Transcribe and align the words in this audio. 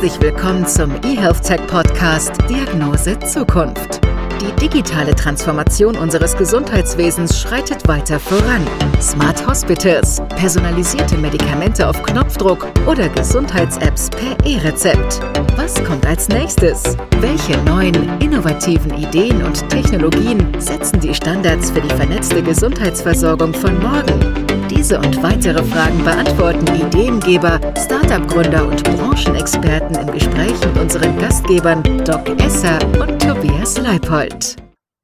Herzlich 0.00 0.22
willkommen 0.22 0.66
zum 0.66 0.94
eHealth 1.02 1.42
Tech 1.42 1.60
Podcast 1.66 2.32
Diagnose 2.48 3.18
Zukunft. 3.18 4.00
Die 4.40 4.50
digitale 4.58 5.14
Transformation 5.14 5.94
unseres 5.94 6.34
Gesundheitswesens 6.34 7.38
schreitet 7.38 7.86
weiter 7.86 8.18
voran. 8.18 8.66
Smart 8.98 9.46
Hospitals, 9.46 10.22
personalisierte 10.36 11.18
Medikamente 11.18 11.86
auf 11.86 12.02
Knopfdruck 12.02 12.66
oder 12.86 13.10
Gesundheits-Apps 13.10 14.08
per 14.08 14.38
E-Rezept. 14.46 15.20
Was 15.58 15.74
kommt 15.84 16.06
als 16.06 16.30
nächstes? 16.30 16.96
Welche 17.20 17.58
neuen, 17.64 18.18
innovativen 18.20 18.96
Ideen 18.96 19.44
und 19.44 19.68
Technologien 19.68 20.58
setzen 20.58 20.98
die 21.00 21.14
Standards 21.14 21.72
für 21.72 21.82
die 21.82 21.94
vernetzte 21.94 22.42
Gesundheitsversorgung 22.42 23.52
von 23.52 23.78
morgen? 23.80 24.39
Diese 24.80 24.98
und 24.98 25.22
weitere 25.22 25.62
Fragen 25.62 26.02
beantworten 26.02 26.66
Ideengeber, 26.74 27.60
Startup-Gründer 27.76 28.66
und 28.66 28.82
Branchenexperten 28.82 29.94
im 29.94 30.10
Gespräch 30.10 30.58
mit 30.64 30.78
unseren 30.78 31.18
Gastgebern 31.18 31.82
Doc 32.06 32.26
Esser 32.40 32.78
und 32.98 33.20
Tobias 33.20 33.76
Leipold. 33.76 34.56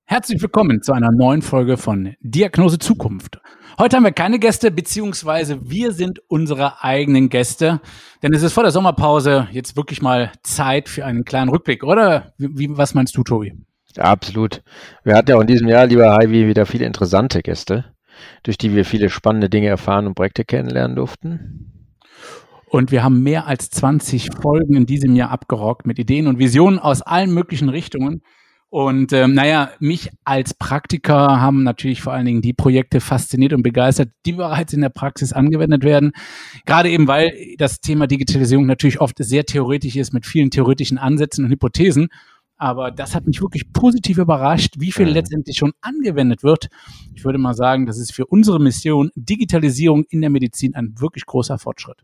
Herzlich 0.07 0.41
willkommen 0.41 0.81
zu 0.81 0.95
einer 0.95 1.13
neuen 1.13 1.43
Folge 1.43 1.77
von 1.77 2.15
Diagnose 2.21 2.79
Zukunft. 2.79 3.39
Heute 3.79 3.97
haben 3.97 4.05
wir 4.05 4.13
keine 4.13 4.39
Gäste, 4.39 4.71
beziehungsweise 4.71 5.59
wir 5.69 5.93
sind 5.93 6.21
unsere 6.27 6.83
eigenen 6.83 7.29
Gäste, 7.29 7.83
denn 8.23 8.33
es 8.33 8.43
ist 8.43 8.55
vor 8.55 8.63
der 8.63 8.73
Sommerpause 8.73 9.47
jetzt 9.53 9.77
wirklich 9.77 10.01
mal 10.01 10.33
Zeit 10.43 10.89
für 10.89 11.05
einen 11.05 11.27
kleinen 11.27 11.51
Rückblick, 11.51 11.85
oder? 11.85 12.33
Wie, 12.39 12.71
was 12.71 12.95
meinst 12.95 13.15
du, 13.15 13.23
Tobi? 13.25 13.53
Absolut. 13.99 14.63
Wir 15.05 15.17
hatten 15.17 15.29
ja 15.29 15.37
auch 15.37 15.43
in 15.43 15.49
diesem 15.49 15.69
Jahr, 15.69 15.85
lieber 15.85 16.15
Heidi, 16.15 16.49
wieder 16.49 16.65
viele 16.65 16.87
interessante 16.87 17.43
Gäste 17.43 17.85
durch 18.43 18.59
die 18.59 18.75
wir 18.75 18.85
viele 18.85 19.11
spannende 19.11 19.49
Dinge 19.49 19.69
erfahren 19.69 20.07
und 20.07 20.15
Projekte 20.15 20.45
kennenlernen 20.45 20.97
durften. 20.97 21.73
Und 22.69 22.91
wir 22.91 23.05
haben 23.05 23.23
mehr 23.23 23.47
als 23.47 23.71
20 23.71 24.31
Folgen 24.43 24.75
in 24.75 24.87
diesem 24.87 25.15
Jahr 25.15 25.31
abgerockt 25.31 25.87
mit 25.87 25.99
Ideen 25.99 26.27
und 26.27 26.39
Visionen 26.39 26.79
aus 26.79 27.01
allen 27.01 27.33
möglichen 27.33 27.69
Richtungen. 27.69 28.23
Und 28.69 29.13
ähm, 29.13 29.33
naja, 29.33 29.71
mich 29.79 30.11
als 30.25 30.53
Praktiker 30.53 31.41
haben 31.41 31.63
natürlich 31.63 32.03
vor 32.03 32.13
allen 32.13 32.27
Dingen 32.27 32.43
die 32.43 32.53
Projekte 32.53 33.01
fasziniert 33.01 33.53
und 33.53 33.63
begeistert, 33.63 34.11
die 34.27 34.33
bereits 34.33 34.73
in 34.73 34.81
der 34.81 34.89
Praxis 34.89 35.33
angewendet 35.33 35.85
werden. 35.85 36.13
Gerade 36.67 36.91
eben, 36.91 37.07
weil 37.07 37.33
das 37.59 37.81
Thema 37.81 38.09
Digitalisierung 38.09 38.67
natürlich 38.67 39.01
oft 39.01 39.17
sehr 39.19 39.45
theoretisch 39.45 39.95
ist 39.97 40.13
mit 40.13 40.27
vielen 40.27 40.51
theoretischen 40.51 40.99
Ansätzen 40.99 41.45
und 41.45 41.53
Hypothesen. 41.53 42.09
Aber 42.57 42.91
das 42.91 43.15
hat 43.15 43.27
mich 43.27 43.43
wirklich 43.43 43.73
positiv 43.73 44.19
überrascht, 44.19 44.75
wie 44.79 44.93
viel 44.93 45.09
letztendlich 45.09 45.59
schon 45.59 45.73
angewendet 45.83 46.43
wird. 46.43 46.69
Ich 47.15 47.25
würde 47.25 47.39
mal 47.39 47.55
sagen, 47.55 47.87
das 47.87 47.99
ist 47.99 48.15
für 48.15 48.27
unsere 48.27 48.59
Mission 48.61 49.11
Digitalisierung 49.15 50.05
in 50.09 50.23
der 50.23 50.31
Medizin 50.31 50.75
ein 50.75 50.95
wirklich 50.99 51.27
großer 51.27 51.59
Fortschritt. 51.59 52.03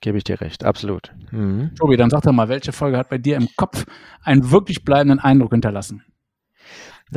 Gebe 0.00 0.18
ich 0.18 0.24
dir 0.24 0.40
recht, 0.40 0.64
absolut. 0.64 1.12
Mhm. 1.30 1.70
Tobi, 1.76 1.96
dann 1.96 2.10
sag 2.10 2.22
doch 2.22 2.32
mal, 2.32 2.48
welche 2.48 2.72
Folge 2.72 2.98
hat 2.98 3.08
bei 3.08 3.18
dir 3.18 3.36
im 3.36 3.48
Kopf 3.56 3.86
einen 4.22 4.50
wirklich 4.50 4.84
bleibenden 4.84 5.18
Eindruck 5.18 5.52
hinterlassen? 5.52 6.02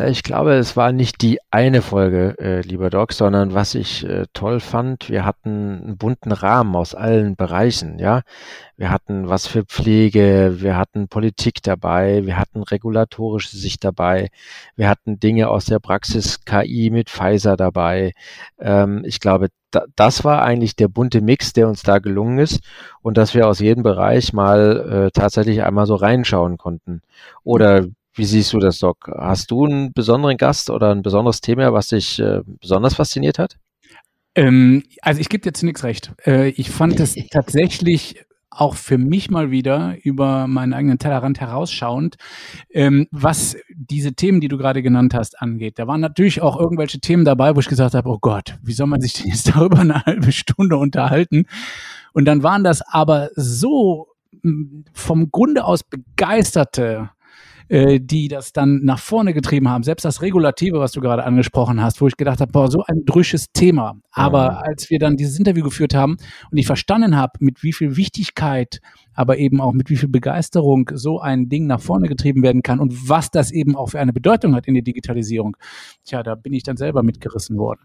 Ich 0.05 0.21
glaube, 0.21 0.53
es 0.53 0.77
war 0.77 0.91
nicht 0.91 1.21
die 1.21 1.39
eine 1.49 1.81
Folge, 1.81 2.35
äh, 2.39 2.61
lieber 2.61 2.89
Doc, 2.91 3.13
sondern 3.13 3.53
was 3.55 3.73
ich 3.73 4.05
äh, 4.05 4.25
toll 4.33 4.59
fand, 4.59 5.09
wir 5.09 5.25
hatten 5.25 5.81
einen 5.81 5.97
bunten 5.97 6.31
Rahmen 6.31 6.75
aus 6.75 6.93
allen 6.93 7.35
Bereichen, 7.35 7.97
ja. 7.97 8.21
Wir 8.75 8.91
hatten 8.91 9.27
was 9.27 9.47
für 9.47 9.63
Pflege, 9.63 10.57
wir 10.59 10.77
hatten 10.77 11.07
Politik 11.07 11.63
dabei, 11.63 12.25
wir 12.25 12.37
hatten 12.37 12.61
regulatorische 12.61 13.57
Sicht 13.57 13.83
dabei, 13.83 14.29
wir 14.75 14.87
hatten 14.87 15.19
Dinge 15.19 15.49
aus 15.49 15.65
der 15.65 15.79
Praxis 15.79 16.45
KI 16.45 16.91
mit 16.91 17.09
Pfizer 17.09 17.57
dabei. 17.57 18.13
Ähm, 18.59 19.03
ich 19.03 19.19
glaube, 19.19 19.47
da, 19.71 19.85
das 19.95 20.23
war 20.23 20.43
eigentlich 20.43 20.75
der 20.75 20.89
bunte 20.89 21.21
Mix, 21.21 21.53
der 21.53 21.67
uns 21.67 21.81
da 21.81 21.97
gelungen 21.97 22.39
ist 22.39 22.61
und 23.01 23.17
dass 23.17 23.33
wir 23.33 23.47
aus 23.47 23.59
jedem 23.59 23.83
Bereich 23.83 24.31
mal 24.31 25.07
äh, 25.07 25.11
tatsächlich 25.11 25.63
einmal 25.63 25.87
so 25.87 25.95
reinschauen 25.95 26.57
konnten. 26.57 27.01
Oder 27.43 27.87
wie 28.17 28.25
siehst 28.25 28.53
du 28.53 28.59
das, 28.59 28.79
Doc? 28.79 29.09
Hast 29.17 29.51
du 29.51 29.65
einen 29.65 29.93
besonderen 29.93 30.37
Gast 30.37 30.69
oder 30.69 30.91
ein 30.91 31.01
besonderes 31.01 31.41
Thema, 31.41 31.71
was 31.73 31.89
dich 31.89 32.19
äh, 32.19 32.41
besonders 32.59 32.95
fasziniert 32.95 33.39
hat? 33.39 33.57
Ähm, 34.35 34.83
also 35.01 35.21
ich 35.21 35.29
gebe 35.29 35.43
dir 35.43 35.53
zunächst 35.53 35.83
recht. 35.83 36.13
Äh, 36.25 36.49
ich 36.49 36.69
fand 36.69 36.99
es 36.99 37.15
tatsächlich 37.31 38.23
auch 38.49 38.75
für 38.75 38.97
mich 38.97 39.29
mal 39.29 39.51
wieder 39.51 39.95
über 40.03 40.47
meinen 40.47 40.73
eigenen 40.73 40.97
Tellerrand 40.97 41.39
herausschauend, 41.39 42.15
ähm, 42.71 43.07
was 43.11 43.55
diese 43.75 44.13
Themen, 44.13 44.41
die 44.41 44.47
du 44.47 44.57
gerade 44.57 44.81
genannt 44.81 45.13
hast, 45.13 45.39
angeht. 45.41 45.77
Da 45.77 45.85
waren 45.85 46.01
natürlich 46.01 46.41
auch 46.41 46.59
irgendwelche 46.59 46.99
Themen 46.99 47.23
dabei, 47.23 47.55
wo 47.55 47.59
ich 47.59 47.67
gesagt 47.67 47.93
habe, 47.93 48.09
oh 48.09 48.17
Gott, 48.19 48.57
wie 48.63 48.73
soll 48.73 48.87
man 48.87 49.01
sich 49.01 49.13
denn 49.13 49.27
jetzt 49.27 49.49
darüber 49.55 49.79
eine 49.79 50.03
halbe 50.05 50.31
Stunde 50.31 50.77
unterhalten? 50.77 51.45
Und 52.13 52.25
dann 52.25 52.41
waren 52.41 52.63
das 52.63 52.81
aber 52.81 53.29
so 53.35 54.07
vom 54.93 55.31
Grunde 55.31 55.63
aus 55.63 55.83
begeisterte 55.83 57.11
äh, 57.69 57.99
die 57.99 58.27
das 58.27 58.53
dann 58.53 58.81
nach 58.83 58.99
vorne 58.99 59.33
getrieben 59.33 59.69
haben. 59.69 59.83
Selbst 59.83 60.05
das 60.05 60.21
Regulative, 60.21 60.79
was 60.79 60.91
du 60.91 61.01
gerade 61.01 61.23
angesprochen 61.23 61.81
hast, 61.81 62.01
wo 62.01 62.07
ich 62.07 62.17
gedacht 62.17 62.39
habe, 62.39 62.51
boah, 62.51 62.69
so 62.69 62.83
ein 62.87 63.03
drüsches 63.05 63.47
Thema. 63.53 63.95
Aber 64.11 64.51
mhm. 64.51 64.57
als 64.57 64.89
wir 64.89 64.99
dann 64.99 65.17
dieses 65.17 65.37
Interview 65.37 65.63
geführt 65.63 65.93
haben 65.93 66.17
und 66.51 66.57
ich 66.57 66.65
verstanden 66.65 67.15
habe, 67.15 67.33
mit 67.39 67.63
wie 67.63 67.73
viel 67.73 67.97
Wichtigkeit 67.97 68.79
aber 69.17 69.39
eben 69.39 69.59
auch 69.59 69.73
mit 69.73 69.89
wie 69.89 69.97
viel 69.97 70.09
Begeisterung 70.09 70.91
so 70.93 71.19
ein 71.19 71.49
Ding 71.49 71.65
nach 71.65 71.81
vorne 71.81 72.07
getrieben 72.07 72.43
werden 72.43 72.61
kann 72.61 72.79
und 72.79 73.09
was 73.09 73.31
das 73.31 73.51
eben 73.51 73.75
auch 73.75 73.87
für 73.87 73.99
eine 73.99 74.13
Bedeutung 74.13 74.55
hat 74.55 74.67
in 74.67 74.75
der 74.75 74.83
Digitalisierung. 74.83 75.57
Tja, 76.05 76.21
da 76.21 76.35
bin 76.35 76.53
ich 76.53 76.63
dann 76.63 76.77
selber 76.77 77.01
mitgerissen 77.01 77.57
worden. 77.57 77.79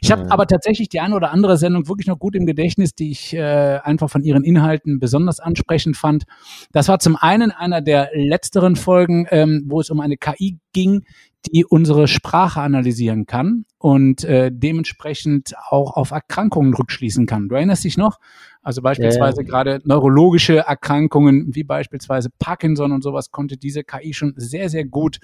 Ich 0.00 0.10
habe 0.10 0.24
mhm. 0.24 0.32
aber 0.32 0.46
tatsächlich 0.46 0.88
die 0.88 1.00
eine 1.00 1.14
oder 1.14 1.30
andere 1.30 1.58
Sendung 1.58 1.88
wirklich 1.88 2.06
noch 2.06 2.18
gut 2.18 2.34
im 2.34 2.46
Gedächtnis, 2.46 2.94
die 2.94 3.10
ich 3.10 3.34
äh, 3.34 3.78
einfach 3.82 4.08
von 4.08 4.24
ihren 4.24 4.44
Inhalten 4.44 4.98
besonders 4.98 5.40
ansprechend 5.40 5.96
fand. 5.96 6.24
Das 6.72 6.88
war 6.88 6.98
zum 6.98 7.16
einen 7.16 7.50
einer 7.50 7.82
der 7.82 8.08
letzteren 8.14 8.74
Folgen, 8.74 9.26
ähm, 9.30 9.64
wo 9.66 9.80
es 9.80 9.90
um 9.90 10.00
eine 10.00 10.16
KI 10.16 10.58
ging, 10.72 11.04
die 11.52 11.64
unsere 11.64 12.08
Sprache 12.08 12.60
analysieren 12.60 13.26
kann 13.26 13.64
und 13.78 14.24
äh, 14.24 14.50
dementsprechend 14.52 15.54
auch 15.68 15.96
auf 15.96 16.10
Erkrankungen 16.10 16.74
rückschließen 16.74 17.26
kann. 17.26 17.48
Du 17.48 17.54
erinnerst 17.54 17.84
dich 17.84 17.96
noch? 17.96 18.18
Also 18.68 18.82
beispielsweise 18.82 19.40
ja. 19.40 19.48
gerade 19.48 19.80
neurologische 19.84 20.58
Erkrankungen 20.58 21.54
wie 21.54 21.64
beispielsweise 21.64 22.28
Parkinson 22.38 22.92
und 22.92 23.02
sowas 23.02 23.30
konnte 23.30 23.56
diese 23.56 23.82
KI 23.82 24.12
schon 24.12 24.34
sehr, 24.36 24.68
sehr 24.68 24.84
gut 24.84 25.20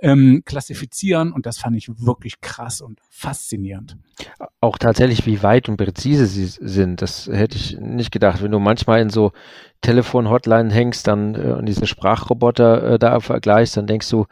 ähm, 0.00 0.42
klassifizieren 0.46 1.32
und 1.32 1.44
das 1.44 1.58
fand 1.58 1.76
ich 1.76 1.90
wirklich 1.98 2.40
krass 2.40 2.80
und 2.80 3.00
faszinierend. 3.10 3.98
Auch 4.62 4.78
tatsächlich, 4.78 5.26
wie 5.26 5.42
weit 5.42 5.68
und 5.68 5.76
präzise 5.76 6.24
sie 6.24 6.46
sind, 6.46 7.02
das 7.02 7.28
hätte 7.30 7.56
ich 7.56 7.78
nicht 7.78 8.12
gedacht. 8.12 8.42
Wenn 8.42 8.50
du 8.50 8.58
manchmal 8.58 9.02
in 9.02 9.10
so 9.10 9.32
Telefon-Hotline 9.82 10.72
hängst 10.72 11.06
dann 11.06 11.34
äh, 11.34 11.52
und 11.52 11.66
diese 11.66 11.86
Sprachroboter 11.86 12.94
äh, 12.94 12.98
da 12.98 13.20
vergleichst, 13.20 13.76
dann 13.76 13.86
denkst 13.86 14.08
du, 14.08 14.26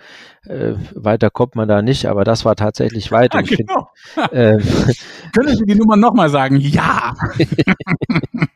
äh, 0.47 0.73
weiter 0.95 1.31
kommt 1.31 1.55
man 1.55 1.69
da 1.69 1.83
nicht, 1.83 2.07
aber 2.07 2.25
das 2.25 2.45
war 2.45 2.57
tatsächlich 2.57 3.13
weit. 3.13 3.35
Ja, 3.35 3.41
genau. 3.43 3.89
Find, 3.95 4.33
äh, 4.33 4.59
Können 5.33 5.57
Sie 5.57 5.65
die 5.65 5.75
Nummer 5.75 5.97
nochmal 5.97 6.29
sagen? 6.31 6.61
Ja! 6.61 7.15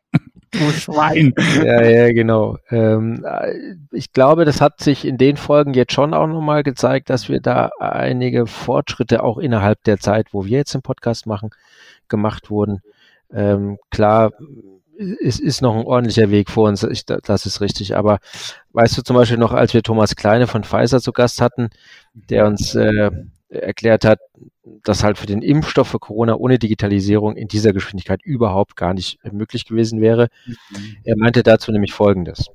du 0.59 0.71
Schwein. 0.79 1.35
Ja, 1.63 1.83
ja, 1.83 2.13
genau. 2.13 2.59
Ähm, 2.71 3.25
ich 3.93 4.13
glaube, 4.13 4.45
das 4.45 4.61
hat 4.61 4.81
sich 4.81 5.05
in 5.05 5.19
den 5.19 5.37
Folgen 5.37 5.75
jetzt 5.75 5.93
schon 5.93 6.15
auch 6.15 6.27
nochmal 6.27 6.63
gezeigt, 6.63 7.11
dass 7.11 7.29
wir 7.29 7.41
da 7.41 7.71
einige 7.79 8.47
Fortschritte 8.47 9.23
auch 9.23 9.39
innerhalb 9.39 9.83
der 9.85 9.99
Zeit, 9.99 10.29
wo 10.33 10.45
wir 10.45 10.59
jetzt 10.59 10.75
den 10.75 10.83
Podcast 10.83 11.27
machen, 11.27 11.51
gemacht 12.09 12.51
wurden. 12.51 12.81
Ähm, 13.33 13.79
klar, 13.91 14.33
es 15.23 15.39
ist 15.39 15.63
noch 15.63 15.77
ein 15.77 15.85
ordentlicher 15.85 16.31
Weg 16.31 16.51
vor 16.51 16.69
uns, 16.69 16.83
ich, 16.83 17.07
das 17.07 17.47
ist 17.47 17.61
richtig. 17.61 17.97
Aber 17.97 18.19
weißt 18.73 18.99
du 18.99 19.03
zum 19.03 19.17
Beispiel 19.17 19.39
noch, 19.39 19.53
als 19.53 19.75
wir 19.75 19.83
Thomas 19.83 20.17
Kleine 20.17 20.47
von 20.47 20.65
Pfizer 20.65 21.01
zu 21.01 21.13
Gast 21.13 21.41
hatten, 21.41 21.71
der 22.15 22.47
uns 22.47 22.75
äh, 22.75 23.11
erklärt 23.49 24.05
hat, 24.05 24.21
dass 24.85 25.03
halt 25.03 25.19
für 25.19 25.27
den 25.27 25.43
Impfstoff 25.43 25.89
für 25.89 25.99
Corona 25.99 26.35
ohne 26.35 26.59
Digitalisierung 26.59 27.37
in 27.37 27.49
dieser 27.49 27.73
Geschwindigkeit 27.73 28.23
überhaupt 28.23 28.77
gar 28.77 28.95
nicht 28.95 29.19
möglich 29.31 29.65
gewesen 29.65 30.01
wäre. 30.01 30.29
Mhm. 30.47 30.97
Er 31.05 31.17
meinte 31.17 31.43
dazu 31.43 31.73
nämlich 31.73 31.93
Folgendes. 31.93 32.47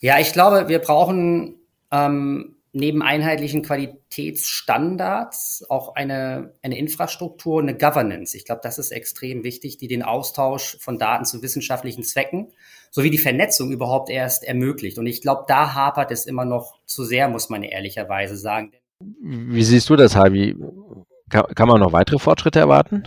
Ja, 0.00 0.18
ich 0.18 0.32
glaube, 0.32 0.68
wir 0.68 0.78
brauchen 0.78 1.56
ähm, 1.90 2.56
neben 2.72 3.02
einheitlichen 3.02 3.62
Qualitätsstandards 3.62 5.66
auch 5.68 5.96
eine, 5.96 6.54
eine 6.62 6.78
Infrastruktur, 6.78 7.60
eine 7.60 7.76
Governance. 7.76 8.36
Ich 8.36 8.44
glaube, 8.44 8.60
das 8.62 8.78
ist 8.78 8.92
extrem 8.92 9.42
wichtig, 9.42 9.76
die 9.76 9.88
den 9.88 10.04
Austausch 10.04 10.76
von 10.78 10.98
Daten 10.98 11.24
zu 11.24 11.42
wissenschaftlichen 11.42 12.04
Zwecken 12.04 12.52
sowie 12.90 13.10
die 13.10 13.18
Vernetzung 13.18 13.72
überhaupt 13.72 14.08
erst 14.08 14.44
ermöglicht. 14.44 14.98
Und 14.98 15.06
ich 15.06 15.20
glaube, 15.20 15.44
da 15.48 15.74
hapert 15.74 16.12
es 16.12 16.26
immer 16.26 16.44
noch 16.44 16.78
zu 16.86 17.04
sehr, 17.04 17.28
muss 17.28 17.50
man 17.50 17.62
ehrlicherweise 17.62 18.36
sagen. 18.36 18.72
Wie 19.20 19.62
siehst 19.62 19.88
du 19.90 19.96
das? 19.96 20.14
Kann, 20.14 21.44
kann 21.54 21.68
man 21.68 21.80
noch 21.80 21.92
weitere 21.92 22.18
Fortschritte 22.18 22.58
erwarten? 22.58 23.04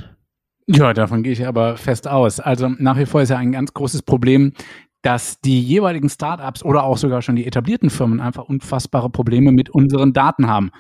Ja, 0.65 0.93
davon 0.93 1.23
gehe 1.23 1.33
ich 1.33 1.45
aber 1.45 1.77
fest 1.77 2.07
aus. 2.07 2.39
Also 2.39 2.69
nach 2.69 2.97
wie 2.97 3.05
vor 3.05 3.21
ist 3.21 3.29
ja 3.29 3.37
ein 3.37 3.51
ganz 3.51 3.73
großes 3.73 4.03
Problem, 4.03 4.53
dass 5.01 5.41
die 5.41 5.61
jeweiligen 5.61 6.09
Startups 6.09 6.63
oder 6.63 6.83
auch 6.83 6.97
sogar 6.97 7.21
schon 7.21 7.35
die 7.35 7.45
etablierten 7.45 7.89
Firmen 7.89 8.21
einfach 8.21 8.45
unfassbare 8.45 9.09
Probleme 9.09 9.51
mit 9.51 9.69
unseren 9.69 10.13
Daten 10.13 10.47
haben. 10.47 10.71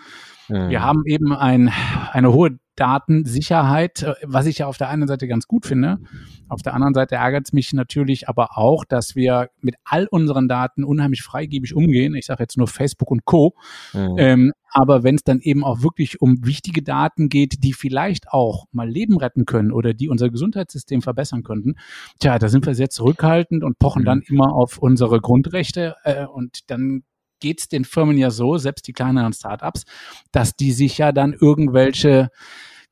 Mhm. 0.47 0.69
Wir 0.69 0.81
haben 0.81 1.03
eben 1.05 1.33
ein, 1.33 1.71
eine 2.11 2.31
hohe 2.31 2.57
Datensicherheit, 2.75 4.03
äh, 4.03 4.13
was 4.23 4.45
ich 4.45 4.59
ja 4.59 4.67
auf 4.67 4.77
der 4.77 4.89
einen 4.89 5.07
Seite 5.07 5.27
ganz 5.27 5.45
gut 5.47 5.65
finde. 5.65 5.99
Auf 6.47 6.61
der 6.61 6.73
anderen 6.73 6.93
Seite 6.93 7.15
ärgert 7.15 7.47
es 7.47 7.53
mich 7.53 7.73
natürlich 7.73 8.29
aber 8.29 8.57
auch, 8.57 8.85
dass 8.85 9.15
wir 9.15 9.49
mit 9.61 9.75
all 9.83 10.07
unseren 10.07 10.47
Daten 10.47 10.83
unheimlich 10.83 11.21
freigebig 11.21 11.75
umgehen. 11.75 12.15
Ich 12.15 12.25
sage 12.25 12.43
jetzt 12.43 12.57
nur 12.57 12.67
Facebook 12.67 13.11
und 13.11 13.25
Co. 13.25 13.55
Mhm. 13.93 14.15
Ähm, 14.17 14.53
aber 14.73 15.03
wenn 15.03 15.15
es 15.15 15.23
dann 15.23 15.39
eben 15.39 15.63
auch 15.63 15.81
wirklich 15.83 16.19
um 16.21 16.45
wichtige 16.45 16.81
Daten 16.81 17.29
geht, 17.29 17.63
die 17.63 17.73
vielleicht 17.73 18.29
auch 18.29 18.65
mal 18.71 18.89
Leben 18.89 19.17
retten 19.17 19.45
können 19.45 19.71
oder 19.71 19.93
die 19.93 20.09
unser 20.09 20.29
Gesundheitssystem 20.29 21.01
verbessern 21.01 21.43
könnten, 21.43 21.75
tja, 22.19 22.39
da 22.39 22.49
sind 22.49 22.65
wir 22.65 22.75
sehr 22.75 22.89
zurückhaltend 22.89 23.63
und 23.63 23.79
pochen 23.79 24.01
mhm. 24.01 24.05
dann 24.05 24.21
immer 24.27 24.53
auf 24.53 24.79
unsere 24.79 25.21
Grundrechte 25.21 25.95
äh, 26.03 26.25
und 26.25 26.69
dann 26.71 27.03
geht 27.39 27.59
es 27.59 27.67
den 27.67 27.85
Firmen 27.85 28.17
ja 28.17 28.31
so, 28.31 28.57
selbst 28.57 28.87
die 28.87 28.93
kleineren 28.93 29.33
Startups, 29.33 29.83
dass 30.31 30.55
die 30.55 30.71
sich 30.71 30.97
ja 30.97 31.11
dann 31.11 31.33
irgendwelche 31.33 32.29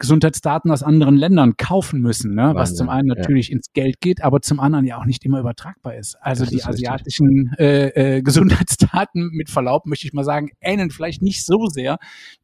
Gesundheitsdaten 0.01 0.71
aus 0.71 0.83
anderen 0.83 1.15
Ländern 1.15 1.56
kaufen 1.57 2.01
müssen, 2.01 2.33
ne? 2.33 2.51
was 2.56 2.75
zum 2.75 2.89
einen 2.89 3.07
natürlich 3.07 3.50
ja. 3.50 3.56
ins 3.56 3.71
Geld 3.71 4.01
geht, 4.01 4.24
aber 4.24 4.42
zum 4.42 4.59
anderen 4.59 4.86
ja 4.86 4.98
auch 4.98 5.06
nicht 5.06 5.24
immer 5.24 5.39
übertragbar 5.39 5.95
ist. 5.95 6.18
Also 6.21 6.44
das 6.44 6.50
die 6.50 6.57
ist 6.57 6.68
asiatischen 6.68 7.53
äh, 7.57 8.18
äh, 8.18 8.21
Gesundheitsdaten, 8.21 9.30
mit 9.31 9.50
Verlaub 9.50 9.86
möchte 9.86 10.07
ich 10.07 10.13
mal 10.13 10.24
sagen, 10.24 10.50
ähneln 10.59 10.89
vielleicht 10.89 11.21
nicht 11.21 11.45
so 11.45 11.68
sehr 11.68 11.98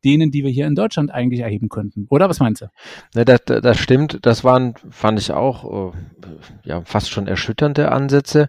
denen, 0.05 0.31
die 0.31 0.43
wir 0.43 0.51
hier 0.51 0.67
in 0.67 0.75
Deutschland 0.75 1.11
eigentlich 1.11 1.41
erheben 1.41 1.67
könnten. 1.67 2.05
Oder 2.09 2.29
was 2.29 2.39
meinst 2.39 2.61
du? 2.61 2.67
Ne, 3.15 3.25
das, 3.25 3.41
das 3.45 3.77
stimmt. 3.77 4.19
Das 4.21 4.43
waren, 4.43 4.75
fand 4.91 5.19
ich 5.19 5.31
auch, 5.31 5.91
äh, 5.91 5.97
ja, 6.63 6.81
fast 6.85 7.09
schon 7.09 7.27
erschütternde 7.27 7.91
Ansätze. 7.91 8.47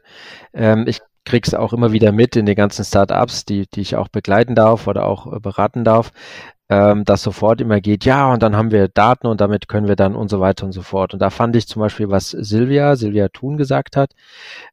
Ähm, 0.52 0.84
ich 0.86 1.00
krieg's 1.24 1.54
auch 1.54 1.72
immer 1.72 1.92
wieder 1.92 2.12
mit 2.12 2.36
in 2.36 2.46
den 2.46 2.56
ganzen 2.56 2.84
Startups, 2.84 3.44
die, 3.44 3.66
die 3.72 3.80
ich 3.80 3.96
auch 3.96 4.08
begleiten 4.08 4.54
darf 4.54 4.86
oder 4.86 5.06
auch 5.06 5.32
äh, 5.32 5.40
beraten 5.40 5.84
darf, 5.84 6.12
ähm, 6.70 7.04
das 7.04 7.22
sofort 7.22 7.60
immer 7.60 7.80
geht, 7.80 8.04
ja, 8.04 8.30
und 8.30 8.42
dann 8.42 8.54
haben 8.54 8.70
wir 8.70 8.88
Daten 8.88 9.26
und 9.26 9.40
damit 9.40 9.68
können 9.68 9.88
wir 9.88 9.96
dann 9.96 10.14
und 10.14 10.28
so 10.28 10.38
weiter 10.40 10.66
und 10.66 10.72
so 10.72 10.82
fort. 10.82 11.14
Und 11.14 11.20
da 11.20 11.30
fand 11.30 11.56
ich 11.56 11.66
zum 11.66 11.80
Beispiel, 11.80 12.10
was 12.10 12.30
Silvia, 12.30 12.94
Silvia 12.96 13.28
Thun 13.28 13.56
gesagt 13.56 13.96
hat, 13.96 14.12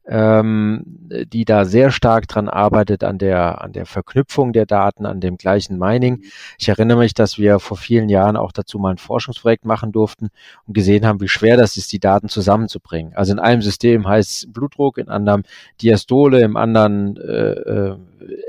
ähm, 0.06 0.84
die 0.86 1.46
da 1.46 1.64
sehr 1.64 1.92
stark 1.92 2.28
dran 2.28 2.50
arbeitet 2.50 3.06
an 3.06 3.18
der, 3.18 3.62
an 3.62 3.72
der 3.72 3.86
Verknüpfung 3.86 4.52
der 4.52 4.66
Daten, 4.66 5.06
an 5.06 5.22
dem 5.22 5.38
gleichen 5.38 5.80
Mining. 5.80 6.24
Ich 6.58 6.68
erinnere 6.68 6.98
mich, 6.98 7.14
dass 7.14 7.38
wir 7.38 7.60
vor 7.60 7.78
vielen 7.78 8.10
Jahren 8.10 8.36
auch 8.36 8.52
dazu 8.52 8.78
mal 8.78 8.92
ein 8.92 8.98
Forschungsprojekt 8.98 9.64
machen 9.64 9.94
durften 9.94 10.32
und 10.68 10.74
gesehen 10.74 11.06
haben, 11.06 11.22
wie 11.22 11.30
schwer 11.30 11.56
das 11.56 11.78
ist, 11.78 11.94
die 11.94 12.00
Daten 12.00 12.28
zusammenzubringen. 12.28 13.14
Also 13.16 13.32
in 13.32 13.40
einem 13.40 13.62
System 13.62 14.06
heißt 14.06 14.52
Blutdruck, 14.52 14.98
in 14.98 15.08
anderem 15.08 15.44
Diastole, 15.82 16.42
im 16.42 16.58
anderen 16.58 17.16
äh, 17.18 17.52
äh, 17.52 17.98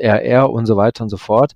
RR 0.00 0.50
und 0.50 0.66
so 0.66 0.76
weiter 0.76 1.04
und 1.04 1.10
so 1.10 1.16
fort. 1.16 1.52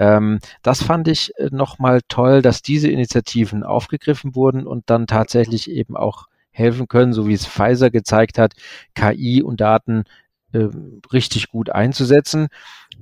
Ähm, 0.00 0.40
das 0.62 0.82
fand 0.82 1.06
ich 1.08 1.32
äh, 1.36 1.50
nochmal 1.52 2.00
toll, 2.08 2.40
dass 2.40 2.62
diese 2.62 2.88
Initiativen 2.88 3.62
aufgegriffen 3.62 4.34
wurden 4.34 4.66
und 4.66 4.88
dann 4.88 5.06
tatsächlich 5.06 5.70
eben 5.70 5.94
auch 5.94 6.26
helfen 6.50 6.88
können, 6.88 7.12
so 7.12 7.28
wie 7.28 7.34
es 7.34 7.46
Pfizer 7.46 7.90
gezeigt 7.90 8.38
hat, 8.38 8.54
KI 8.94 9.42
und 9.42 9.60
Daten 9.60 10.04
äh, 10.52 10.68
richtig 11.12 11.48
gut 11.48 11.70
einzusetzen. 11.70 12.48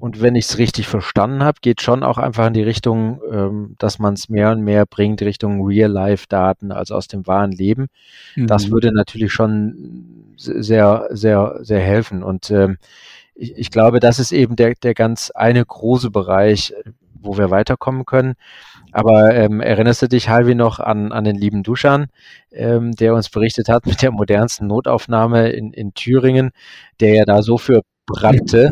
Und 0.01 0.21
wenn 0.21 0.35
ich 0.35 0.47
es 0.47 0.59
richtig 0.59 0.89
verstanden 0.89 1.43
habe, 1.43 1.59
geht 1.61 1.83
schon 1.83 2.03
auch 2.03 2.19
einfach 2.19 2.49
in 2.49 2.53
die 2.53 2.63
Richtung, 2.63 3.21
ähm, 3.31 3.77
dass 3.79 3.99
man 3.99 4.15
es 4.15 4.29
mehr 4.29 4.51
und 4.51 4.63
mehr 4.63 4.85
bringt 4.85 5.23
Richtung 5.23 5.65
Real-Life-Daten, 5.65 6.73
also 6.73 6.95
aus 6.95 7.07
dem 7.07 7.27
wahren 7.27 7.53
Leben. 7.53 7.87
Mhm. 8.35 8.49
Das 8.49 8.71
würde 8.71 8.93
natürlich 8.93 9.33
schon 9.33 10.35
sehr, 10.37 11.09
sehr, 11.11 11.59
sehr 11.63 11.81
helfen. 11.81 12.23
Und 12.23 12.51
ähm, 12.51 12.77
ich, 13.39 13.57
ich 13.57 13.71
glaube, 13.71 14.01
das 14.01 14.19
ist 14.19 14.33
eben 14.33 14.57
der, 14.57 14.75
der 14.75 14.95
ganz 14.95 15.31
eine 15.31 15.65
große 15.65 16.11
Bereich, 16.11 16.75
wo 17.21 17.39
wir 17.39 17.51
weiterkommen 17.51 18.05
können. 18.05 18.35
Aber 18.93 19.35
ähm, 19.35 19.61
erinnerst 19.61 20.03
du 20.03 20.09
dich, 20.09 20.29
Halvi, 20.29 20.55
noch 20.55 20.81
an, 20.81 21.13
an 21.13 21.25
den 21.25 21.37
lieben 21.37 21.63
Duschan, 21.63 22.09
ähm, 22.51 22.93
der 22.93 23.15
uns 23.15 23.31
berichtet 23.31 23.69
hat 23.69 23.87
mit 23.87 24.03
der 24.03 24.11
modernsten 24.11 24.67
Notaufnahme 24.67 25.51
in, 25.51 25.73
in 25.73 25.95
Thüringen, 25.95 26.51
der 27.01 27.15
ja 27.15 27.25
da 27.25 27.43
so 27.43 27.59
für 27.59 27.83
brannte. 28.07 28.71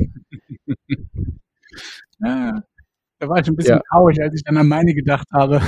Ja, 2.18 2.62
da 3.18 3.28
war 3.28 3.40
ich 3.40 3.46
ein 3.46 3.56
bisschen 3.56 3.76
ja. 3.76 3.82
traurig, 3.90 4.22
als 4.22 4.34
ich 4.34 4.42
dann 4.42 4.56
an 4.56 4.68
meine 4.68 4.94
gedacht 4.94 5.28
habe. 5.34 5.60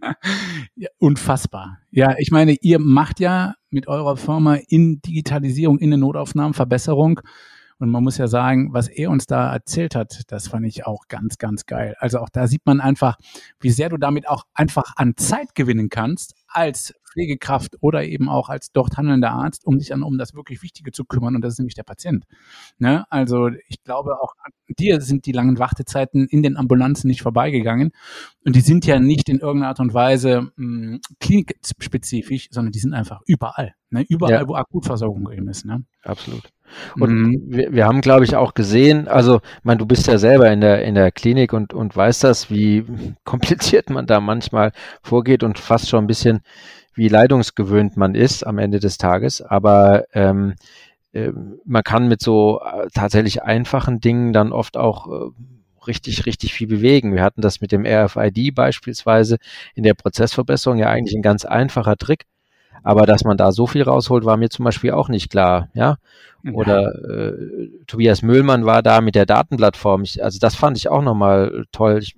ja, 0.74 0.88
unfassbar. 0.98 1.78
Ja, 1.90 2.14
ich 2.16 2.30
meine, 2.30 2.56
ihr 2.60 2.78
macht 2.78 3.20
ja 3.20 3.54
mit 3.68 3.86
eurer 3.86 4.16
Firma 4.16 4.56
in 4.68 5.02
Digitalisierung, 5.02 5.78
in 5.78 5.90
den 5.90 6.00
Notaufnahmen 6.00 6.54
Verbesserung. 6.54 7.20
Und 7.80 7.90
man 7.90 8.04
muss 8.04 8.18
ja 8.18 8.28
sagen, 8.28 8.72
was 8.72 8.88
er 8.88 9.10
uns 9.10 9.26
da 9.26 9.52
erzählt 9.52 9.94
hat, 9.94 10.20
das 10.28 10.48
fand 10.48 10.66
ich 10.66 10.86
auch 10.86 11.08
ganz, 11.08 11.38
ganz 11.38 11.64
geil. 11.64 11.96
Also 11.98 12.18
auch 12.18 12.28
da 12.28 12.46
sieht 12.46 12.66
man 12.66 12.80
einfach, 12.80 13.16
wie 13.58 13.70
sehr 13.70 13.88
du 13.88 13.96
damit 13.96 14.28
auch 14.28 14.44
einfach 14.52 14.92
an 14.96 15.16
Zeit 15.16 15.54
gewinnen 15.54 15.88
kannst 15.88 16.34
als 16.46 16.94
Pflegekraft 17.10 17.76
oder 17.80 18.04
eben 18.04 18.28
auch 18.28 18.48
als 18.48 18.72
dort 18.72 18.96
handelnder 18.96 19.30
Arzt, 19.30 19.66
um 19.66 19.78
dich 19.78 19.88
dann 19.88 20.02
um 20.02 20.18
das 20.18 20.34
wirklich 20.34 20.62
Wichtige 20.62 20.92
zu 20.92 21.04
kümmern 21.04 21.34
und 21.34 21.42
das 21.42 21.54
ist 21.54 21.58
nämlich 21.58 21.74
der 21.74 21.82
Patient. 21.82 22.24
Ne? 22.78 23.04
Also 23.10 23.48
ich 23.68 23.82
glaube 23.82 24.20
auch 24.20 24.34
an 24.42 24.52
dir 24.78 25.00
sind 25.00 25.26
die 25.26 25.32
langen 25.32 25.58
Wartezeiten 25.58 26.26
in 26.26 26.42
den 26.42 26.56
Ambulanzen 26.56 27.08
nicht 27.08 27.22
vorbeigegangen 27.22 27.90
und 28.44 28.54
die 28.54 28.60
sind 28.60 28.86
ja 28.86 29.00
nicht 29.00 29.28
in 29.28 29.40
irgendeiner 29.40 29.68
Art 29.68 29.80
und 29.80 29.94
Weise 29.94 30.52
mh, 30.56 30.92
hm, 30.92 31.00
klinikspezifisch, 31.18 32.48
sondern 32.50 32.72
die 32.72 32.78
sind 32.78 32.94
einfach 32.94 33.22
überall. 33.26 33.74
Ne? 33.90 34.04
Überall, 34.08 34.32
ja. 34.32 34.48
wo 34.48 34.54
Akutversorgung 34.54 35.30
eben 35.32 35.48
ist. 35.48 35.64
Ne? 35.64 35.84
Absolut. 36.02 36.52
Und 36.98 37.10
mhm. 37.10 37.42
wir, 37.46 37.72
wir 37.72 37.86
haben, 37.86 38.00
glaube 38.00 38.24
ich, 38.24 38.36
auch 38.36 38.54
gesehen, 38.54 39.08
also, 39.08 39.40
man, 39.62 39.78
du 39.78 39.86
bist 39.86 40.06
ja 40.06 40.18
selber 40.18 40.50
in 40.50 40.60
der, 40.60 40.84
in 40.84 40.94
der 40.94 41.10
Klinik 41.12 41.52
und, 41.52 41.72
und 41.72 41.96
weißt 41.96 42.24
das, 42.24 42.50
wie 42.50 42.84
kompliziert 43.24 43.90
man 43.90 44.06
da 44.06 44.20
manchmal 44.20 44.72
vorgeht 45.02 45.42
und 45.42 45.58
fast 45.58 45.88
schon 45.88 46.04
ein 46.04 46.08
bisschen 46.08 46.40
wie 46.94 47.08
leidungsgewöhnt 47.08 47.96
man 47.96 48.14
ist 48.14 48.46
am 48.46 48.58
Ende 48.58 48.80
des 48.80 48.98
Tages. 48.98 49.40
Aber 49.40 50.04
ähm, 50.12 50.54
äh, 51.12 51.32
man 51.64 51.82
kann 51.82 52.08
mit 52.08 52.20
so 52.20 52.60
äh, 52.60 52.88
tatsächlich 52.92 53.42
einfachen 53.42 54.00
Dingen 54.00 54.32
dann 54.32 54.52
oft 54.52 54.76
auch 54.76 55.06
äh, 55.06 55.30
richtig, 55.86 56.26
richtig 56.26 56.52
viel 56.52 56.66
bewegen. 56.66 57.14
Wir 57.14 57.22
hatten 57.22 57.40
das 57.40 57.60
mit 57.60 57.72
dem 57.72 57.86
RFID 57.86 58.54
beispielsweise 58.54 59.38
in 59.74 59.82
der 59.82 59.94
Prozessverbesserung 59.94 60.78
ja 60.78 60.88
eigentlich 60.88 61.16
ein 61.16 61.22
ganz 61.22 61.44
einfacher 61.44 61.96
Trick. 61.96 62.26
Aber 62.82 63.06
dass 63.06 63.24
man 63.24 63.36
da 63.36 63.52
so 63.52 63.66
viel 63.66 63.82
rausholt, 63.82 64.24
war 64.24 64.36
mir 64.36 64.48
zum 64.48 64.64
Beispiel 64.64 64.92
auch 64.92 65.08
nicht 65.08 65.30
klar. 65.30 65.68
Ja. 65.74 65.96
Oder 66.52 66.94
äh, 67.04 67.68
Tobias 67.86 68.22
Müllmann 68.22 68.64
war 68.64 68.82
da 68.82 69.00
mit 69.00 69.14
der 69.14 69.26
Datenplattform. 69.26 70.02
Ich, 70.02 70.24
also 70.24 70.38
das 70.38 70.54
fand 70.54 70.78
ich 70.78 70.88
auch 70.88 71.02
nochmal 71.02 71.66
toll. 71.70 71.98
Ich, 72.02 72.16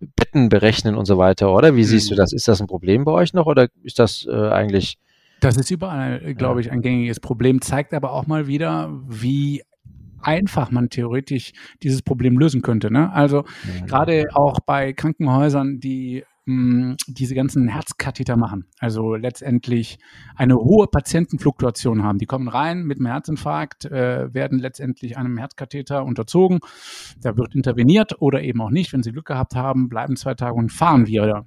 Betten 0.00 0.48
berechnen 0.48 0.94
und 0.94 1.04
so 1.04 1.18
weiter, 1.18 1.52
oder? 1.52 1.76
Wie 1.76 1.84
siehst 1.84 2.10
du 2.10 2.14
mhm. 2.14 2.18
das? 2.18 2.32
Ist 2.32 2.48
das 2.48 2.60
ein 2.60 2.66
Problem 2.66 3.04
bei 3.04 3.12
euch 3.12 3.34
noch 3.34 3.46
oder 3.46 3.68
ist 3.82 3.98
das 3.98 4.26
äh, 4.26 4.48
eigentlich? 4.48 4.98
Das 5.40 5.56
ist 5.56 5.70
überall, 5.70 6.34
glaube 6.34 6.60
ich, 6.60 6.70
ein 6.70 6.82
gängiges 6.82 7.20
Problem. 7.20 7.60
Zeigt 7.60 7.92
aber 7.92 8.12
auch 8.12 8.26
mal 8.26 8.46
wieder, 8.46 8.90
wie 9.08 9.62
einfach 10.22 10.70
man 10.70 10.88
theoretisch 10.88 11.52
dieses 11.82 12.00
Problem 12.00 12.38
lösen 12.38 12.62
könnte. 12.62 12.90
Ne? 12.92 13.12
Also 13.12 13.44
mhm. 13.64 13.86
gerade 13.86 14.26
auch 14.34 14.60
bei 14.60 14.92
Krankenhäusern, 14.92 15.80
die 15.80 16.24
diese 16.44 17.36
ganzen 17.36 17.68
Herzkatheter 17.68 18.36
machen. 18.36 18.66
Also 18.80 19.14
letztendlich 19.14 19.98
eine 20.34 20.56
hohe 20.56 20.88
Patientenfluktuation 20.88 22.02
haben. 22.02 22.18
Die 22.18 22.26
kommen 22.26 22.48
rein 22.48 22.82
mit 22.82 22.98
einem 22.98 23.06
Herzinfarkt, 23.06 23.84
äh, 23.84 24.34
werden 24.34 24.58
letztendlich 24.58 25.16
einem 25.16 25.38
Herzkatheter 25.38 26.04
unterzogen. 26.04 26.58
Da 27.20 27.36
wird 27.36 27.54
interveniert 27.54 28.20
oder 28.20 28.42
eben 28.42 28.60
auch 28.60 28.70
nicht. 28.70 28.92
Wenn 28.92 29.04
sie 29.04 29.12
Glück 29.12 29.26
gehabt 29.26 29.54
haben, 29.54 29.88
bleiben 29.88 30.16
zwei 30.16 30.34
Tage 30.34 30.54
und 30.54 30.72
fahren 30.72 31.06
wieder. 31.06 31.46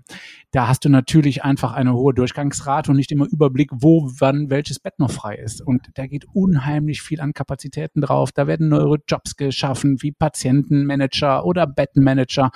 Da 0.52 0.70
hast 0.70 0.86
du 0.86 0.90
natürlich 0.90 1.44
einfach 1.44 1.74
eine 1.74 1.94
hohe 1.94 2.14
Durchgangsrate 2.14 2.90
und 2.90 2.96
nicht 2.96 3.12
immer 3.12 3.28
Überblick, 3.30 3.72
wo, 3.74 4.10
wann 4.20 4.50
welches 4.50 4.80
Bett 4.80 5.00
noch 5.00 5.12
frei 5.12 5.36
ist. 5.36 5.62
Und 5.62 5.90
da 5.96 6.08
geht 6.08 6.26
unheimlich 6.32 7.02
viel 7.02 7.20
an 7.20 7.34
Kapazitäten 7.34 8.00
drauf. 8.00 8.32
Da 8.32 8.48
werden 8.48 8.70
neue 8.70 9.00
Jobs 9.06 9.36
geschaffen, 9.36 10.02
wie 10.02 10.14
Patientenmanager 10.14 11.46
oder 11.46 11.68
Bettenmanager. 11.68 12.52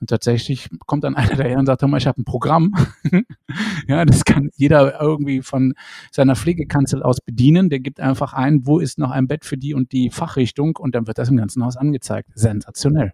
Und 0.00 0.10
tatsächlich 0.10 0.68
kommt 0.84 1.04
dann 1.04 1.14
einer 1.16 1.36
daher 1.36 1.58
und 1.58 1.64
sagt, 1.64 1.77
hör 1.82 1.88
mal, 1.88 1.98
ich 1.98 2.06
habe 2.06 2.20
ein 2.20 2.24
Programm. 2.24 2.74
ja, 3.88 4.04
das 4.04 4.24
kann 4.24 4.50
jeder 4.56 5.00
irgendwie 5.00 5.42
von 5.42 5.74
seiner 6.10 6.36
Pflegekanzel 6.36 7.02
aus 7.02 7.20
bedienen. 7.20 7.70
Der 7.70 7.80
gibt 7.80 8.00
einfach 8.00 8.32
ein, 8.32 8.66
wo 8.66 8.78
ist 8.78 8.98
noch 8.98 9.10
ein 9.10 9.26
Bett 9.26 9.44
für 9.44 9.56
die 9.56 9.74
und 9.74 9.92
die 9.92 10.10
Fachrichtung 10.10 10.76
und 10.76 10.94
dann 10.94 11.06
wird 11.06 11.18
das 11.18 11.28
im 11.28 11.36
ganzen 11.36 11.64
Haus 11.64 11.76
angezeigt. 11.76 12.30
Sensationell. 12.34 13.12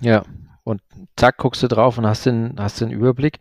Ja, 0.00 0.22
und 0.64 0.80
zack, 1.16 1.38
guckst 1.38 1.62
du 1.62 1.68
drauf 1.68 1.98
und 1.98 2.06
hast 2.06 2.26
den, 2.26 2.54
hast 2.58 2.80
den 2.80 2.90
Überblick. 2.90 3.40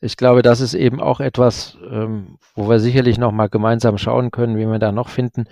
Ich 0.00 0.16
glaube, 0.16 0.42
das 0.42 0.60
ist 0.60 0.74
eben 0.74 1.00
auch 1.00 1.20
etwas, 1.20 1.78
ähm, 1.90 2.38
wo 2.54 2.68
wir 2.68 2.80
sicherlich 2.80 3.18
noch 3.18 3.32
mal 3.32 3.48
gemeinsam 3.48 3.96
schauen 3.96 4.30
können, 4.30 4.56
wie 4.56 4.66
wir 4.66 4.78
da 4.78 4.92
noch 4.92 5.08
finden. 5.08 5.46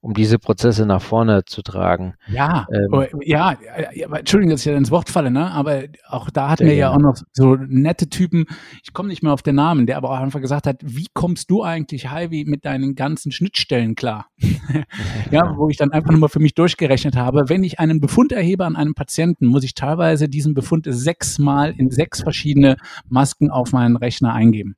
Um 0.00 0.14
diese 0.14 0.38
Prozesse 0.38 0.86
nach 0.86 1.02
vorne 1.02 1.44
zu 1.44 1.62
tragen. 1.62 2.14
Ja, 2.28 2.66
ähm, 2.72 2.88
oh, 2.92 3.04
ja, 3.20 3.56
Entschuldigung, 3.92 4.52
dass 4.52 4.60
ich 4.60 4.66
ja 4.66 4.76
ins 4.76 4.90
Wort 4.90 5.10
falle, 5.10 5.30
ne? 5.30 5.50
aber 5.50 5.82
auch 6.08 6.30
da 6.30 6.50
hatten 6.50 6.66
wir 6.66 6.74
ja 6.74 6.90
auch 6.90 6.98
noch 6.98 7.16
so 7.32 7.56
nette 7.56 8.08
Typen, 8.08 8.46
ich 8.82 8.92
komme 8.92 9.08
nicht 9.08 9.22
mehr 9.22 9.32
auf 9.32 9.42
den 9.42 9.56
Namen, 9.56 9.86
der 9.86 9.98
aber 9.98 10.10
auch 10.10 10.18
einfach 10.18 10.40
gesagt 10.40 10.66
hat, 10.66 10.80
wie 10.82 11.06
kommst 11.12 11.50
du 11.50 11.62
eigentlich, 11.62 12.10
Heidi, 12.10 12.44
mit 12.46 12.64
deinen 12.64 12.94
ganzen 12.94 13.30
Schnittstellen 13.30 13.94
klar? 13.94 14.26
ja, 15.30 15.54
wo 15.56 15.68
ich 15.68 15.76
dann 15.76 15.92
einfach 15.92 16.10
nur 16.10 16.20
mal 16.20 16.28
für 16.28 16.40
mich 16.40 16.54
durchgerechnet 16.54 17.16
habe, 17.16 17.48
wenn 17.48 17.64
ich 17.64 17.78
einen 17.78 18.00
Befund 18.00 18.32
erhebe 18.32 18.64
an 18.64 18.76
einem 18.76 18.94
Patienten, 18.94 19.46
muss 19.46 19.64
ich 19.64 19.74
teilweise 19.74 20.28
diesen 20.28 20.54
Befund 20.54 20.86
sechsmal 20.88 21.74
in 21.76 21.90
sechs 21.90 22.22
verschiedene 22.22 22.76
Masken 23.08 23.50
auf 23.50 23.72
meinen 23.72 23.96
Rechner 23.96 24.32
eingeben. 24.32 24.76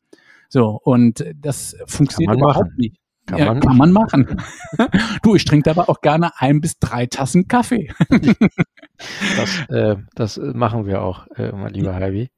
So, 0.49 0.81
und 0.83 1.25
das 1.35 1.76
funktioniert 1.87 2.37
überhaupt 2.37 2.67
machen. 2.67 2.75
nicht. 2.76 3.01
Kann, 3.26 3.38
ja, 3.38 3.47
man, 3.47 3.61
kann 3.61 3.76
man 3.76 3.93
machen. 3.93 4.43
du, 5.23 5.37
ich 5.37 5.45
trinke 5.45 5.71
aber 5.71 5.88
auch 5.88 6.00
gerne 6.00 6.33
ein 6.38 6.61
bis 6.61 6.79
drei 6.79 7.07
Tassen 7.07 7.47
Kaffee. 7.47 7.93
das, 9.37 9.69
äh, 9.69 9.97
das 10.14 10.38
machen 10.38 10.87
wir 10.87 11.02
auch, 11.02 11.26
äh, 11.37 11.52
mein 11.52 11.73
lieber 11.73 11.95
Heidi. 11.95 12.31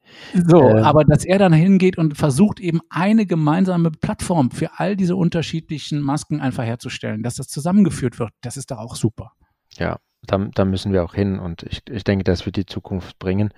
So, 0.46 0.60
äh, 0.60 0.82
aber 0.82 1.04
dass 1.04 1.24
er 1.24 1.38
dann 1.38 1.54
hingeht 1.54 1.96
und 1.96 2.16
versucht 2.16 2.60
eben 2.60 2.80
eine 2.90 3.24
gemeinsame 3.24 3.90
Plattform 3.90 4.50
für 4.50 4.78
all 4.78 4.94
diese 4.94 5.16
unterschiedlichen 5.16 6.00
Masken 6.00 6.40
einfach 6.40 6.64
herzustellen, 6.64 7.22
dass 7.22 7.36
das 7.36 7.48
zusammengeführt 7.48 8.18
wird, 8.18 8.30
das 8.42 8.56
ist 8.56 8.70
doch 8.70 8.78
auch 8.78 8.94
super. 8.94 9.32
Ja, 9.78 9.98
da, 10.26 10.38
da 10.54 10.64
müssen 10.64 10.92
wir 10.92 11.04
auch 11.04 11.14
hin 11.14 11.38
und 11.38 11.62
ich, 11.64 11.82
ich 11.90 12.04
denke, 12.04 12.24
das 12.24 12.46
wird 12.46 12.56
die 12.56 12.66
Zukunft 12.66 13.18
bringen. 13.18 13.50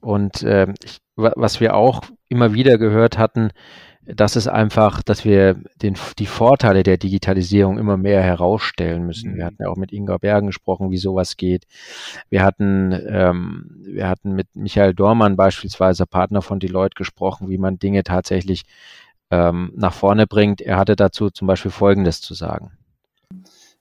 Und 0.00 0.42
äh, 0.42 0.72
ich, 0.84 0.98
was 1.16 1.60
wir 1.60 1.74
auch 1.74 2.02
immer 2.28 2.54
wieder 2.54 2.78
gehört 2.78 3.18
hatten, 3.18 3.50
das 4.14 4.36
ist 4.36 4.48
einfach, 4.48 5.02
dass 5.02 5.24
wir 5.24 5.56
den, 5.82 5.96
die 6.18 6.26
Vorteile 6.26 6.82
der 6.82 6.96
Digitalisierung 6.96 7.78
immer 7.78 7.98
mehr 7.98 8.22
herausstellen 8.22 9.04
müssen. 9.04 9.34
Wir 9.34 9.42
mhm. 9.42 9.46
hatten 9.46 9.62
ja 9.62 9.68
auch 9.68 9.76
mit 9.76 9.92
Inga 9.92 10.16
Bergen 10.16 10.46
gesprochen, 10.46 10.90
wie 10.90 10.96
sowas 10.96 11.36
geht. 11.36 11.66
Wir 12.30 12.42
hatten, 12.42 12.92
ähm, 13.06 13.82
wir 13.84 14.08
hatten 14.08 14.32
mit 14.32 14.48
Michael 14.54 14.94
Dormann 14.94 15.36
beispielsweise, 15.36 16.06
Partner 16.06 16.40
von 16.40 16.58
Deloitte, 16.58 16.94
gesprochen, 16.96 17.50
wie 17.50 17.58
man 17.58 17.78
Dinge 17.78 18.02
tatsächlich 18.02 18.64
ähm, 19.30 19.72
nach 19.76 19.92
vorne 19.92 20.26
bringt. 20.26 20.62
Er 20.62 20.78
hatte 20.78 20.96
dazu 20.96 21.28
zum 21.28 21.46
Beispiel 21.46 21.70
Folgendes 21.70 22.22
zu 22.22 22.32
sagen. 22.32 22.77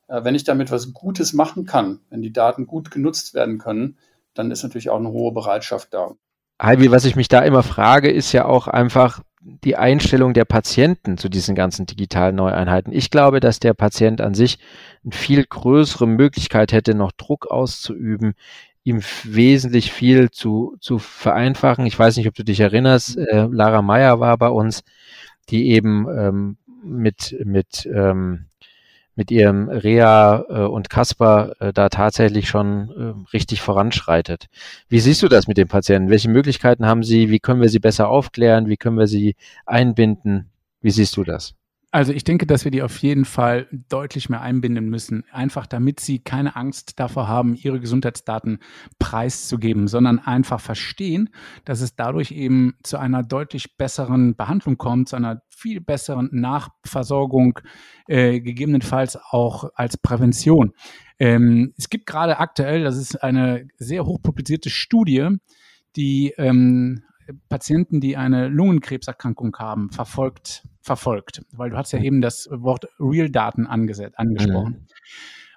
Äh, 0.07 0.23
wenn 0.23 0.35
ich 0.35 0.43
damit 0.43 0.71
was 0.71 0.93
Gutes 0.93 1.33
machen 1.33 1.65
kann, 1.65 1.99
wenn 2.09 2.21
die 2.21 2.33
Daten 2.33 2.67
gut 2.67 2.91
genutzt 2.91 3.33
werden 3.33 3.57
können, 3.57 3.97
dann 4.33 4.51
ist 4.51 4.63
natürlich 4.63 4.89
auch 4.89 4.99
eine 4.99 5.09
hohe 5.09 5.31
Bereitschaft 5.33 5.93
da. 5.93 6.11
Halbi, 6.59 6.91
was 6.91 7.05
ich 7.05 7.15
mich 7.15 7.27
da 7.27 7.41
immer 7.41 7.63
frage, 7.63 8.09
ist 8.09 8.31
ja 8.31 8.45
auch 8.45 8.67
einfach, 8.67 9.21
die 9.63 9.77
Einstellung 9.77 10.33
der 10.33 10.45
Patienten 10.45 11.17
zu 11.17 11.29
diesen 11.29 11.55
ganzen 11.55 11.85
digitalen 11.85 12.35
Neueinheiten. 12.35 12.91
Ich 12.91 13.09
glaube, 13.09 13.39
dass 13.39 13.59
der 13.59 13.73
Patient 13.73 14.19
an 14.19 14.33
sich 14.33 14.59
eine 15.05 15.13
viel 15.13 15.45
größere 15.45 16.05
Möglichkeit 16.05 16.73
hätte, 16.73 16.95
noch 16.95 17.13
Druck 17.13 17.47
auszuüben, 17.49 18.33
ihm 18.83 19.01
wesentlich 19.23 19.91
viel 19.91 20.31
zu, 20.31 20.75
zu 20.81 20.97
vereinfachen. 20.97 21.85
Ich 21.85 21.97
weiß 21.97 22.17
nicht, 22.17 22.27
ob 22.27 22.33
du 22.33 22.43
dich 22.43 22.59
erinnerst, 22.59 23.17
äh, 23.17 23.47
Lara 23.49 23.81
Meyer 23.81 24.19
war 24.19 24.37
bei 24.37 24.49
uns, 24.49 24.83
die 25.49 25.69
eben 25.69 26.07
ähm, 26.09 26.57
mit, 26.83 27.35
mit 27.43 27.85
ähm, 27.85 28.47
mit 29.17 29.31
ihrem 29.31 29.67
Rea 29.67 30.45
äh, 30.47 30.59
und 30.61 30.89
Kasper 30.89 31.53
äh, 31.59 31.73
da 31.73 31.89
tatsächlich 31.89 32.47
schon 32.47 32.89
äh, 32.91 33.33
richtig 33.33 33.61
voranschreitet. 33.61 34.45
Wie 34.87 34.99
siehst 34.99 35.23
du 35.23 35.27
das 35.27 35.47
mit 35.47 35.57
den 35.57 35.67
Patienten? 35.67 36.09
Welche 36.09 36.29
Möglichkeiten 36.29 36.85
haben 36.85 37.03
sie? 37.03 37.29
Wie 37.29 37.39
können 37.39 37.59
wir 37.59 37.69
sie 37.69 37.79
besser 37.79 38.07
aufklären? 38.07 38.67
Wie 38.67 38.77
können 38.77 38.97
wir 38.97 39.07
sie 39.07 39.35
einbinden? 39.65 40.51
Wie 40.81 40.91
siehst 40.91 41.17
du 41.17 41.23
das? 41.23 41.56
Also 41.89 42.11
ich 42.11 42.25
denke, 42.25 42.45
dass 42.45 42.65
wir 42.65 42.71
die 42.71 42.81
auf 42.81 42.97
jeden 42.97 43.23
Fall 43.23 43.67
deutlich 43.87 44.29
mehr 44.29 44.41
einbinden 44.41 44.89
müssen, 44.89 45.23
einfach 45.31 45.65
damit 45.65 46.01
sie 46.01 46.19
keine 46.19 46.57
Angst 46.57 46.99
davor 46.99 47.29
haben, 47.29 47.55
ihre 47.55 47.79
Gesundheitsdaten 47.79 48.59
preiszugeben, 48.99 49.87
sondern 49.87 50.19
einfach 50.19 50.59
verstehen, 50.59 51.29
dass 51.63 51.79
es 51.79 51.95
dadurch 51.95 52.31
eben 52.31 52.75
zu 52.83 52.97
einer 52.97 53.23
deutlich 53.23 53.77
besseren 53.77 54.35
Behandlung 54.35 54.77
kommt, 54.77 55.07
zu 55.07 55.15
einer 55.15 55.41
viel 55.49 55.79
besseren 55.79 56.27
Nachversorgung, 56.33 57.61
äh, 58.07 58.41
gegebenenfalls 58.41 59.17
auch 59.31 59.69
als 59.73 59.95
Prävention. 59.95 60.73
Ähm, 61.19 61.73
es 61.77 61.89
gibt 61.89 62.05
gerade 62.05 62.39
aktuell, 62.39 62.83
das 62.83 62.97
ist 62.97 63.23
eine 63.23 63.65
sehr 63.77 64.05
hochpublizierte 64.05 64.69
Studie, 64.69 65.29
die 65.95 66.33
ähm, 66.37 67.03
Patienten, 67.49 68.01
die 68.01 68.17
eine 68.17 68.49
Lungenkrebserkrankung 68.49 69.55
haben, 69.57 69.89
verfolgt, 69.89 70.63
verfolgt. 70.87 71.43
Weil 71.51 71.69
du 71.69 71.77
hast 71.77 71.91
ja 71.91 71.99
eben 71.99 72.21
das 72.21 72.49
Wort 72.51 72.87
Real-Daten 72.99 73.67
angesprochen. 73.67 74.71
Mhm. 74.71 74.87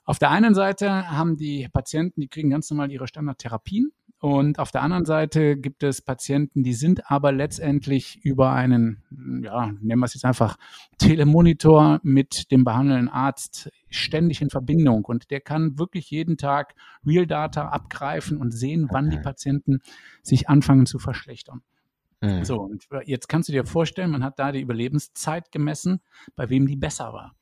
Auf 0.04 0.18
der 0.18 0.30
einen 0.30 0.54
Seite 0.54 1.10
haben 1.10 1.36
die 1.36 1.68
Patienten, 1.72 2.20
die 2.20 2.28
kriegen 2.28 2.50
ganz 2.50 2.68
normal 2.70 2.90
ihre 2.90 3.06
Standardtherapien. 3.06 3.92
Und 4.18 4.58
auf 4.58 4.70
der 4.70 4.82
anderen 4.82 5.06
Seite 5.06 5.56
gibt 5.56 5.82
es 5.82 6.02
Patienten, 6.02 6.62
die 6.62 6.74
sind 6.74 7.10
aber 7.10 7.32
letztendlich 7.32 8.22
über 8.22 8.52
einen, 8.52 9.02
ja, 9.42 9.72
nennen 9.80 10.00
wir 10.00 10.04
es 10.04 10.12
jetzt 10.12 10.26
einfach, 10.26 10.58
Telemonitor 10.98 12.00
mit 12.02 12.50
dem 12.50 12.64
behandelnden 12.64 13.08
Arzt 13.08 13.70
ständig 13.88 14.42
in 14.42 14.50
Verbindung. 14.50 15.06
Und 15.06 15.30
der 15.30 15.40
kann 15.40 15.78
wirklich 15.78 16.10
jeden 16.10 16.36
Tag 16.36 16.74
Real 17.06 17.26
Data 17.26 17.68
abgreifen 17.68 18.36
und 18.36 18.50
sehen, 18.50 18.88
wann 18.90 19.08
die 19.08 19.16
Patienten 19.16 19.78
sich 20.22 20.50
anfangen 20.50 20.84
zu 20.84 20.98
verschlechtern. 20.98 21.62
Mhm. 22.20 22.44
So, 22.44 22.60
und 22.60 22.86
jetzt 23.04 23.28
kannst 23.28 23.48
du 23.48 23.52
dir 23.52 23.64
vorstellen, 23.64 24.10
man 24.10 24.24
hat 24.24 24.38
da 24.38 24.52
die 24.52 24.60
Überlebenszeit 24.60 25.50
gemessen, 25.52 26.00
bei 26.36 26.50
wem 26.50 26.66
die 26.66 26.76
besser 26.76 27.12
war. 27.12 27.34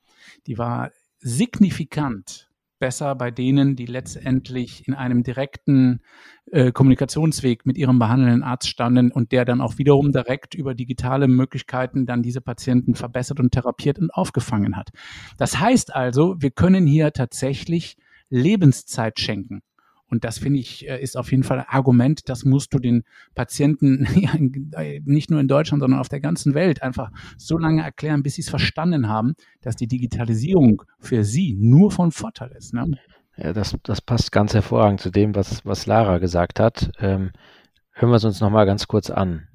Die 0.46 0.58
war 0.58 0.92
signifikant 1.20 2.48
besser 2.78 3.14
bei 3.14 3.30
denen, 3.30 3.76
die 3.76 3.86
letztendlich 3.86 4.86
in 4.86 4.94
einem 4.94 5.22
direkten 5.22 6.00
äh, 6.46 6.70
Kommunikationsweg 6.70 7.66
mit 7.66 7.76
ihrem 7.76 7.98
behandelnden 7.98 8.42
Arzt 8.42 8.68
standen 8.68 9.10
und 9.10 9.32
der 9.32 9.44
dann 9.44 9.60
auch 9.60 9.78
wiederum 9.78 10.12
direkt 10.12 10.54
über 10.54 10.74
digitale 10.74 11.28
Möglichkeiten 11.28 12.06
dann 12.06 12.22
diese 12.22 12.40
Patienten 12.40 12.94
verbessert 12.94 13.40
und 13.40 13.50
therapiert 13.50 13.98
und 13.98 14.10
aufgefangen 14.14 14.76
hat. 14.76 14.90
Das 15.38 15.58
heißt 15.58 15.94
also, 15.94 16.36
wir 16.38 16.50
können 16.50 16.86
hier 16.86 17.12
tatsächlich 17.12 17.96
Lebenszeit 18.30 19.18
schenken. 19.18 19.62
Und 20.10 20.24
das 20.24 20.38
finde 20.38 20.60
ich 20.60 20.88
äh, 20.88 21.00
ist 21.02 21.16
auf 21.16 21.30
jeden 21.30 21.42
Fall 21.42 21.60
ein 21.60 21.66
Argument, 21.68 22.28
das 22.28 22.44
musst 22.44 22.72
du 22.72 22.78
den 22.78 23.04
Patienten 23.34 24.04
äh, 24.72 25.00
nicht 25.04 25.30
nur 25.30 25.40
in 25.40 25.48
Deutschland, 25.48 25.80
sondern 25.80 26.00
auf 26.00 26.08
der 26.08 26.20
ganzen 26.20 26.54
Welt 26.54 26.82
einfach 26.82 27.10
so 27.36 27.58
lange 27.58 27.82
erklären, 27.82 28.22
bis 28.22 28.34
sie 28.34 28.42
es 28.42 28.48
verstanden 28.48 29.08
haben, 29.08 29.34
dass 29.60 29.76
die 29.76 29.88
Digitalisierung 29.88 30.82
für 30.98 31.24
sie 31.24 31.56
nur 31.58 31.90
von 31.90 32.12
Vorteil 32.12 32.52
ist. 32.56 32.74
Ne? 32.74 32.98
Ja, 33.36 33.52
das, 33.52 33.76
das 33.82 34.00
passt 34.00 34.32
ganz 34.32 34.54
hervorragend 34.54 35.00
zu 35.00 35.10
dem, 35.10 35.34
was, 35.34 35.64
was 35.64 35.86
Lara 35.86 36.18
gesagt 36.18 36.58
hat. 36.60 36.90
Ähm, 36.98 37.30
hören 37.92 38.10
wir 38.10 38.16
es 38.16 38.24
uns 38.24 38.40
nochmal 38.40 38.66
ganz 38.66 38.88
kurz 38.88 39.10
an. 39.10 39.47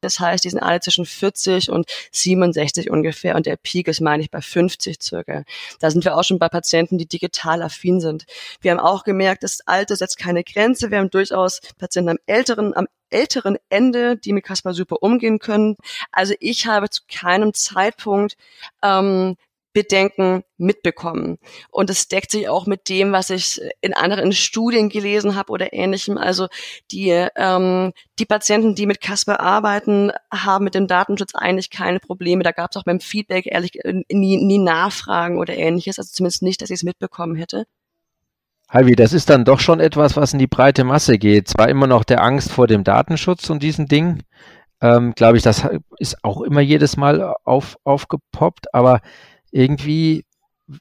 Das 0.00 0.20
heißt, 0.20 0.44
die 0.44 0.50
sind 0.50 0.60
alle 0.60 0.80
zwischen 0.80 1.06
40 1.06 1.70
und 1.70 1.90
67 2.12 2.90
ungefähr 2.90 3.36
und 3.36 3.46
der 3.46 3.56
Peak 3.56 3.88
ist, 3.88 4.00
meine 4.00 4.22
ich, 4.22 4.30
bei 4.30 4.40
50 4.40 5.02
circa. 5.02 5.44
Da 5.80 5.90
sind 5.90 6.04
wir 6.04 6.16
auch 6.16 6.24
schon 6.24 6.38
bei 6.38 6.48
Patienten, 6.48 6.98
die 6.98 7.06
digital 7.06 7.62
affin 7.62 8.00
sind. 8.00 8.26
Wir 8.60 8.72
haben 8.72 8.80
auch 8.80 9.04
gemerkt, 9.04 9.42
das 9.42 9.60
Alter 9.66 9.96
setzt 9.96 10.18
keine 10.18 10.44
Grenze. 10.44 10.90
Wir 10.90 10.98
haben 10.98 11.10
durchaus 11.10 11.60
Patienten 11.78 12.10
am 12.10 12.18
älteren, 12.26 12.76
am 12.76 12.86
älteren 13.10 13.56
Ende, 13.68 14.16
die 14.16 14.32
mit 14.32 14.44
Caspar 14.44 14.72
super 14.72 15.02
umgehen 15.02 15.38
können. 15.38 15.76
Also 16.12 16.34
ich 16.40 16.66
habe 16.66 16.88
zu 16.90 17.02
keinem 17.08 17.52
Zeitpunkt 17.54 18.36
ähm, 18.82 19.36
Bedenken 19.72 20.42
mitbekommen. 20.56 21.38
Und 21.70 21.90
es 21.90 22.08
deckt 22.08 22.30
sich 22.30 22.48
auch 22.48 22.66
mit 22.66 22.88
dem, 22.88 23.12
was 23.12 23.30
ich 23.30 23.60
in 23.80 23.94
anderen 23.94 24.32
Studien 24.32 24.88
gelesen 24.88 25.36
habe 25.36 25.52
oder 25.52 25.72
ähnlichem. 25.72 26.18
Also 26.18 26.48
die, 26.90 27.10
ähm, 27.36 27.92
die 28.18 28.26
Patienten, 28.26 28.74
die 28.74 28.86
mit 28.86 29.00
Casper 29.00 29.40
arbeiten, 29.40 30.10
haben 30.32 30.64
mit 30.64 30.74
dem 30.74 30.86
Datenschutz 30.86 31.34
eigentlich 31.34 31.70
keine 31.70 32.00
Probleme. 32.00 32.42
Da 32.42 32.52
gab 32.52 32.70
es 32.70 32.76
auch 32.76 32.84
beim 32.84 33.00
Feedback 33.00 33.46
ehrlich 33.46 33.72
nie, 33.84 34.36
nie 34.38 34.58
Nachfragen 34.58 35.38
oder 35.38 35.56
ähnliches. 35.56 35.98
Also 35.98 36.10
zumindest 36.12 36.42
nicht, 36.42 36.62
dass 36.62 36.70
ich 36.70 36.80
es 36.80 36.82
mitbekommen 36.82 37.36
hätte. 37.36 37.66
Halvi, 38.68 38.94
das 38.94 39.12
ist 39.12 39.28
dann 39.30 39.44
doch 39.44 39.58
schon 39.58 39.80
etwas, 39.80 40.16
was 40.16 40.32
in 40.32 40.38
die 40.38 40.46
breite 40.46 40.84
Masse 40.84 41.18
geht. 41.18 41.48
Zwar 41.48 41.68
immer 41.68 41.88
noch 41.88 42.04
der 42.04 42.22
Angst 42.22 42.52
vor 42.52 42.68
dem 42.68 42.84
Datenschutz 42.84 43.50
und 43.50 43.62
diesen 43.64 43.86
Dingen, 43.86 44.22
ähm, 44.80 45.12
glaube 45.14 45.36
ich, 45.36 45.42
das 45.42 45.68
ist 45.98 46.24
auch 46.24 46.40
immer 46.42 46.60
jedes 46.60 46.96
Mal 46.96 47.34
auf, 47.44 47.76
aufgepoppt, 47.84 48.72
aber 48.72 49.00
irgendwie 49.50 50.24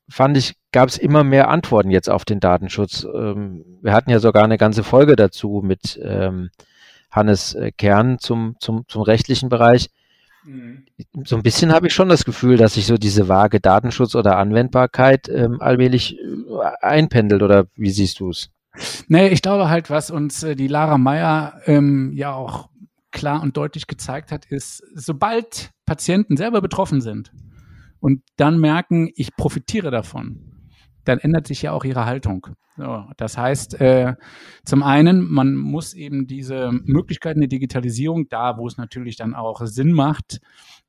fand 0.08 0.38
ich, 0.38 0.56
gab 0.72 0.90
es 0.90 0.98
immer 0.98 1.24
mehr 1.24 1.50
Antworten 1.50 1.90
jetzt 1.90 2.10
auf 2.10 2.26
den 2.26 2.40
Datenschutz. 2.40 3.04
Ähm, 3.04 3.66
wir 3.82 3.94
hatten 3.94 4.12
ja 4.12 4.20
sogar 4.20 4.44
eine 4.44 4.58
ganze 4.58 4.84
Folge 4.84 5.16
dazu 5.16 5.62
mit 5.64 6.00
ähm, 6.04 6.50
Hannes 7.12 7.56
äh, 7.56 7.72
Kern 7.72 8.20
zum, 8.20 8.56
zum, 8.60 8.86
zum 8.88 9.02
rechtlichen 9.02 9.50
Bereich. 9.50 9.90
Mhm. 10.46 10.86
So 11.26 11.36
ein 11.36 11.44
bisschen 11.44 11.74
habe 11.74 11.88
ich 11.88 11.94
schon 11.94 12.10
das 12.10 12.24
Gefühl, 12.24 12.58
dass 12.58 12.76
sich 12.76 12.86
so 12.86 12.98
diese 12.98 13.28
vage 13.28 13.60
Datenschutz 13.60 14.16
oder 14.16 14.38
Anwendbarkeit 14.38 15.28
ähm, 15.30 15.60
allmählich 15.60 16.20
äh, 16.20 16.24
einpendelt. 16.82 17.42
Oder 17.42 17.66
wie 17.76 17.92
siehst 17.92 18.20
du 18.20 18.30
es? 18.30 18.52
Nee, 19.08 19.30
ich 19.30 19.42
glaube 19.42 19.70
halt, 19.70 19.90
was 19.90 20.12
uns 20.12 20.44
äh, 20.44 20.56
die 20.56 20.68
Lara 20.68 20.98
Meyer 20.98 21.62
ähm, 21.66 22.12
ja 22.14 22.34
auch 22.34 22.70
klar 23.12 23.42
und 23.42 23.58
deutlich 23.58 23.88
gezeigt 23.88 24.32
hat, 24.32 24.46
ist, 24.46 24.84
sobald 24.94 25.72
Patienten 25.86 26.38
selber 26.38 26.62
betroffen 26.62 27.02
sind, 27.02 27.32
und 28.00 28.22
dann 28.38 28.60
merken, 28.60 29.10
ich 29.16 29.36
profitiere 29.36 29.92
davon, 29.92 30.72
dann 31.06 31.20
ändert 31.20 31.48
sich 31.48 31.62
ja 31.62 31.72
auch 31.72 31.84
ihre 31.84 32.06
Haltung. 32.06 32.48
So, 32.78 33.06
das 33.18 33.38
heißt, 33.38 33.82
äh, 33.82 34.16
zum 34.64 34.84
einen, 34.84 35.30
man 35.30 35.56
muss 35.56 35.94
eben 35.94 36.28
diese 36.28 36.72
Möglichkeiten 36.72 37.42
der 37.42 37.50
Digitalisierung, 37.50 38.30
da 38.30 38.58
wo 38.58 38.68
es 38.68 38.78
natürlich 38.78 39.18
dann 39.18 39.36
auch 39.36 39.66
Sinn 39.66 39.92
macht, 39.92 40.40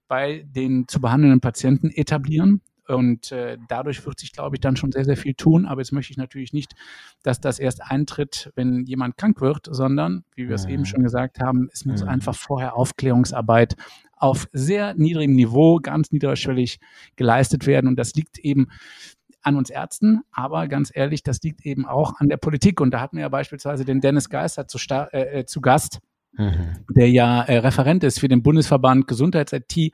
bei 0.07 0.45
den 0.47 0.87
zu 0.87 1.01
behandelnden 1.01 1.41
Patienten 1.41 1.91
etablieren. 1.91 2.61
Und 2.87 3.31
äh, 3.31 3.57
dadurch 3.69 4.05
wird 4.05 4.19
sich, 4.19 4.33
glaube 4.33 4.57
ich, 4.57 4.61
dann 4.61 4.77
schon 4.77 4.91
sehr, 4.91 5.05
sehr 5.05 5.17
viel 5.17 5.35
tun. 5.35 5.67
Aber 5.67 5.81
jetzt 5.81 5.93
möchte 5.93 6.13
ich 6.13 6.17
natürlich 6.17 6.53
nicht, 6.53 6.75
dass 7.23 7.41
das 7.41 7.59
erst 7.61 7.83
eintritt, 7.83 8.51
wenn 8.57 8.85
jemand 8.87 9.17
krank 9.17 9.41
wird, 9.41 9.69
sondern, 9.71 10.25
wie 10.35 10.49
wir 10.49 10.57
es 10.57 10.67
eben 10.67 10.85
schon 10.85 11.03
gesagt 11.03 11.41
haben, 11.41 11.69
es 11.73 11.85
muss 11.85 12.03
einfach 12.03 12.35
vorher 12.35 12.77
Aufklärungsarbeit 12.77 13.77
auf 14.21 14.47
sehr 14.53 14.95
niedrigem 14.95 15.35
Niveau, 15.35 15.79
ganz 15.83 16.13
niederschwellig 16.13 16.79
geleistet 17.17 17.67
werden. 17.67 17.89
Und 17.89 17.97
das 17.97 18.15
liegt 18.15 18.39
eben 18.39 18.69
an 19.43 19.57
uns 19.57 19.71
Ärzten, 19.71 20.21
aber 20.31 20.69
ganz 20.69 20.93
ehrlich, 20.95 21.23
das 21.23 21.41
liegt 21.43 21.65
eben 21.65 21.87
auch 21.87 22.21
an 22.21 22.29
der 22.29 22.37
Politik. 22.37 22.81
Und 22.81 22.93
da 22.93 23.01
hatten 23.01 23.17
wir 23.17 23.23
ja 23.23 23.29
beispielsweise 23.29 23.85
den 23.85 24.01
Dennis 24.01 24.29
Geister 24.29 24.69
zu, 24.69 24.79
äh, 24.91 25.41
äh, 25.41 25.47
zu 25.47 25.61
Gast, 25.61 26.01
mhm. 26.37 26.85
der 26.95 27.11
ja 27.11 27.43
äh, 27.43 27.59
Referent 27.59 28.05
ist 28.05 28.21
für 28.21 28.29
den 28.29 28.43
Bundesverband 28.43 29.09
Gesundheits-IT 29.09 29.93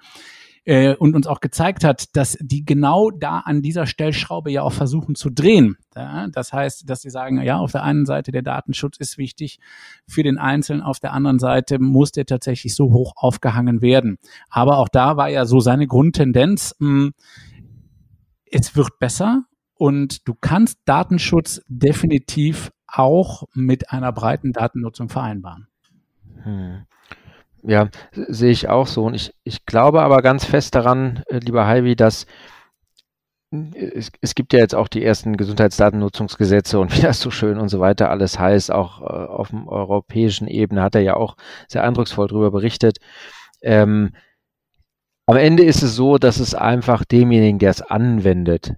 äh, 0.67 0.95
und 0.97 1.15
uns 1.15 1.27
auch 1.27 1.41
gezeigt 1.41 1.85
hat, 1.85 2.15
dass 2.17 2.37
die 2.41 2.65
genau 2.65 3.11
da 3.11 3.39
an 3.39 3.63
dieser 3.63 3.87
Stellschraube 3.87 4.51
ja 4.51 4.63
auch 4.63 4.73
versuchen 4.73 5.15
zu 5.15 5.31
drehen. 5.31 5.77
Ja, 5.95 6.27
das 6.29 6.53
heißt, 6.53 6.91
dass 6.91 7.01
sie 7.01 7.11
sagen, 7.11 7.41
ja, 7.41 7.59
auf 7.59 7.73
der 7.73 7.85
einen 7.85 8.05
Seite 8.05 8.33
der 8.33 8.43
Datenschutz 8.43 8.99
ist 8.99 9.17
wichtig 9.17 9.61
für 10.07 10.23
den 10.23 10.39
Einzelnen, 10.39 10.83
auf 10.83 10.99
der 10.99 11.13
anderen 11.13 11.39
Seite 11.39 11.79
muss 11.79 12.13
der 12.13 12.27
tatsächlich 12.27 12.75
so 12.75 12.93
hoch 12.93 13.13
aufgehangen 13.17 13.81
werden. 13.81 14.19
Aber 14.51 14.79
auch 14.79 14.89
da 14.89 15.17
war 15.17 15.29
ja 15.29 15.47
so 15.47 15.61
seine 15.61 15.87
Grundtendenz, 15.87 16.75
mh, 16.81 16.89
hm, 16.89 17.13
es 18.51 18.77
wird 18.77 18.99
besser 18.99 19.45
und 19.75 20.27
du 20.27 20.35
kannst 20.35 20.79
Datenschutz 20.85 21.63
definitiv 21.69 22.73
auch 22.87 23.45
mit 23.55 23.91
einer 23.91 24.13
breiten 24.13 24.53
Datennutzung 24.53 25.09
vereinbaren. 25.09 25.69
Hm. 26.43 26.87
Ja, 27.67 27.89
sehe 28.13 28.53
ich 28.53 28.69
auch 28.69 28.87
so. 28.87 29.05
Und 29.05 29.15
ich, 29.15 29.35
ich 29.43 29.67
glaube 29.67 30.03
aber 30.03 30.23
ganz 30.23 30.45
fest 30.45 30.75
daran, 30.77 31.23
äh, 31.27 31.39
lieber 31.39 31.67
Heidi, 31.67 31.97
dass 31.97 32.27
es, 33.51 34.11
es, 34.21 34.35
gibt 34.35 34.53
ja 34.53 34.61
jetzt 34.61 34.75
auch 34.75 34.89
die 34.89 35.05
ersten 35.05 35.37
Gesundheitsdatennutzungsgesetze 35.37 36.79
und 36.79 36.93
wie 36.97 37.03
das 37.03 37.21
so 37.21 37.31
schön 37.31 37.59
und 37.59 37.69
so 37.69 37.81
weiter 37.81 38.11
alles 38.11 38.39
heißt. 38.39 38.71
Auch 38.71 39.01
äh, 39.03 39.05
auf 39.05 39.49
dem 39.51 39.67
europäischen 39.69 40.47
Ebene 40.47 40.83
hat 40.83 40.95
er 40.95 41.01
ja 41.01 41.15
auch 41.15 41.37
sehr 41.69 41.83
eindrucksvoll 41.83 42.29
darüber 42.29 42.53
berichtet. 42.53 42.99
Ähm, 43.63 44.13
am 45.27 45.37
Ende 45.37 45.65
ist 45.65 45.83
es 45.83 45.97
so, 45.97 46.19
dass 46.19 46.39
es 46.39 46.55
einfach 46.55 47.05
demjenigen, 47.05 47.59
der 47.59 47.71
es 47.71 47.83
anwendet, 47.83 48.75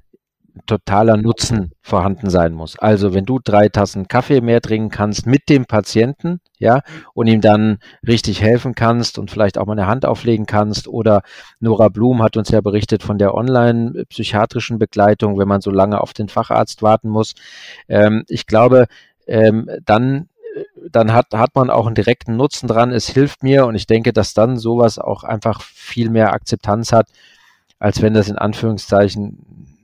totaler 0.67 1.19
Nutzen 1.19 1.73
vorhanden 1.83 2.31
sein 2.31 2.55
muss. 2.55 2.79
Also 2.79 3.13
wenn 3.13 3.27
du 3.27 3.39
drei 3.39 3.69
Tassen 3.69 4.09
Kaffee 4.09 4.41
mehr 4.41 4.63
trinken 4.63 4.89
kannst 4.89 5.27
mit 5.27 5.51
dem 5.51 5.67
Patienten, 5.67 6.41
ja, 6.59 6.83
und 7.15 7.27
ihm 7.27 7.41
dann 7.41 7.79
richtig 8.07 8.43
helfen 8.43 8.75
kannst 8.75 9.19
und 9.19 9.31
vielleicht 9.31 9.59
auch 9.59 9.67
mal 9.67 9.73
eine 9.73 9.87
Hand 9.87 10.07
auflegen 10.07 10.47
kannst 10.47 10.89
oder 10.89 11.23
Nora 11.61 11.89
Blum 11.89 12.23
hat 12.23 12.37
uns 12.37 12.51
ja 12.51 12.61
berichtet 12.61 13.03
von 13.03 13.19
der 13.19 13.35
online-psychiatrischen 13.35 14.79
Begleitung, 14.79 15.39
wenn 15.39 15.49
man 15.49 15.61
so 15.61 15.71
lange 15.71 16.01
auf 16.01 16.13
den 16.13 16.29
Facharzt 16.29 16.83
warten 16.83 17.09
muss. 17.09 17.35
Ähm, 17.89 18.25
ich 18.29 18.47
glaube, 18.47 18.87
ähm, 19.27 19.69
dann 19.85 20.29
dann 20.91 21.13
hat, 21.13 21.33
hat 21.35 21.55
man 21.55 21.71
auch 21.71 21.87
einen 21.87 21.95
direkten 21.95 22.37
Nutzen 22.37 22.69
dran. 22.69 22.91
Es 22.91 23.09
hilft 23.09 23.43
mir 23.43 23.67
und 23.67 23.75
ich 23.75 23.87
denke, 23.87 24.13
dass 24.13 24.35
dann 24.35 24.57
sowas 24.57 24.99
auch 24.99 25.25
einfach 25.25 25.63
viel 25.63 26.11
mehr 26.11 26.33
Akzeptanz 26.33 26.93
hat, 26.93 27.09
als 27.79 28.03
wenn 28.03 28.15
das 28.15 28.29
in 28.29 28.39
Anführungszeichen 28.39 29.77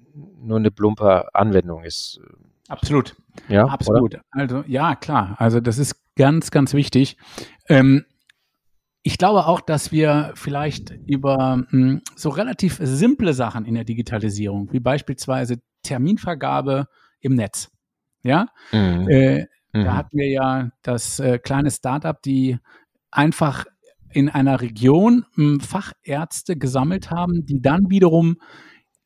nur 0.43 0.59
eine 0.59 0.71
plumpe 0.71 1.35
Anwendung 1.35 1.85
ist. 1.85 2.21
Absolut. 2.69 3.15
Ja, 3.49 3.67
absolut. 3.67 4.15
Oder? 4.15 4.23
Also 4.31 4.65
ja, 4.67 4.95
klar. 4.95 5.35
Also 5.39 5.61
das 5.61 5.79
ist 5.79 5.97
ganz, 6.17 6.51
ganz 6.51 6.75
wichtig. 6.75 7.17
Ähm, 7.69 8.05
ich 9.03 9.19
glaube 9.19 9.47
auch, 9.47 9.61
dass 9.61 9.93
wir 9.93 10.33
vielleicht 10.35 10.91
über 11.07 11.57
mh, 11.57 11.67
hm, 11.71 12.03
so 12.17 12.31
relativ 12.31 12.79
simple 12.81 13.35
Sachen 13.35 13.65
in 13.67 13.75
der 13.75 13.85
Digitalisierung, 13.85 14.73
wie 14.73 14.81
beispielsweise 14.81 15.61
Terminvergabe 15.83 16.89
im 17.21 17.35
Netz, 17.35 17.71
ja, 18.23 18.47
mhm. 18.73 19.09
äh, 19.09 19.47
Mhm. 19.75 19.85
Da 19.85 19.97
hatten 19.97 20.17
wir 20.17 20.29
ja 20.29 20.71
das 20.83 21.19
äh, 21.19 21.39
kleine 21.39 21.71
Startup, 21.71 22.21
die 22.23 22.59
einfach 23.11 23.67
in 24.11 24.29
einer 24.29 24.61
Region 24.61 25.27
m, 25.37 25.45
hm, 25.45 25.61
Fachärzte 25.61 26.57
gesammelt 26.57 27.11
haben, 27.11 27.45
die 27.45 27.61
dann 27.61 27.91
wiederum 27.91 28.37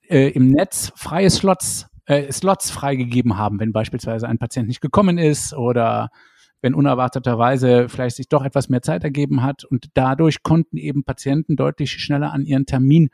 äh, 0.08 0.28
im 0.28 0.50
Netz 0.50 0.92
freie 0.94 1.30
Slots, 1.30 1.86
äh, 2.04 2.30
Slots 2.30 2.70
freigegeben 2.70 3.38
haben, 3.38 3.58
wenn 3.58 3.72
beispielsweise 3.72 4.28
ein 4.28 4.38
Patient 4.38 4.68
nicht 4.68 4.82
gekommen 4.82 5.16
ist 5.16 5.54
oder 5.54 6.10
wenn 6.60 6.74
unerwarteterweise 6.74 7.88
vielleicht 7.88 8.16
sich 8.16 8.28
doch 8.28 8.44
etwas 8.44 8.68
mehr 8.68 8.82
Zeit 8.82 9.04
ergeben 9.04 9.42
hat. 9.42 9.64
Und 9.64 9.86
dadurch 9.94 10.42
konnten 10.42 10.76
eben 10.76 11.04
Patienten 11.04 11.56
deutlich 11.56 11.92
schneller 11.92 12.32
an 12.32 12.44
ihren 12.44 12.66
Termin 12.66 13.10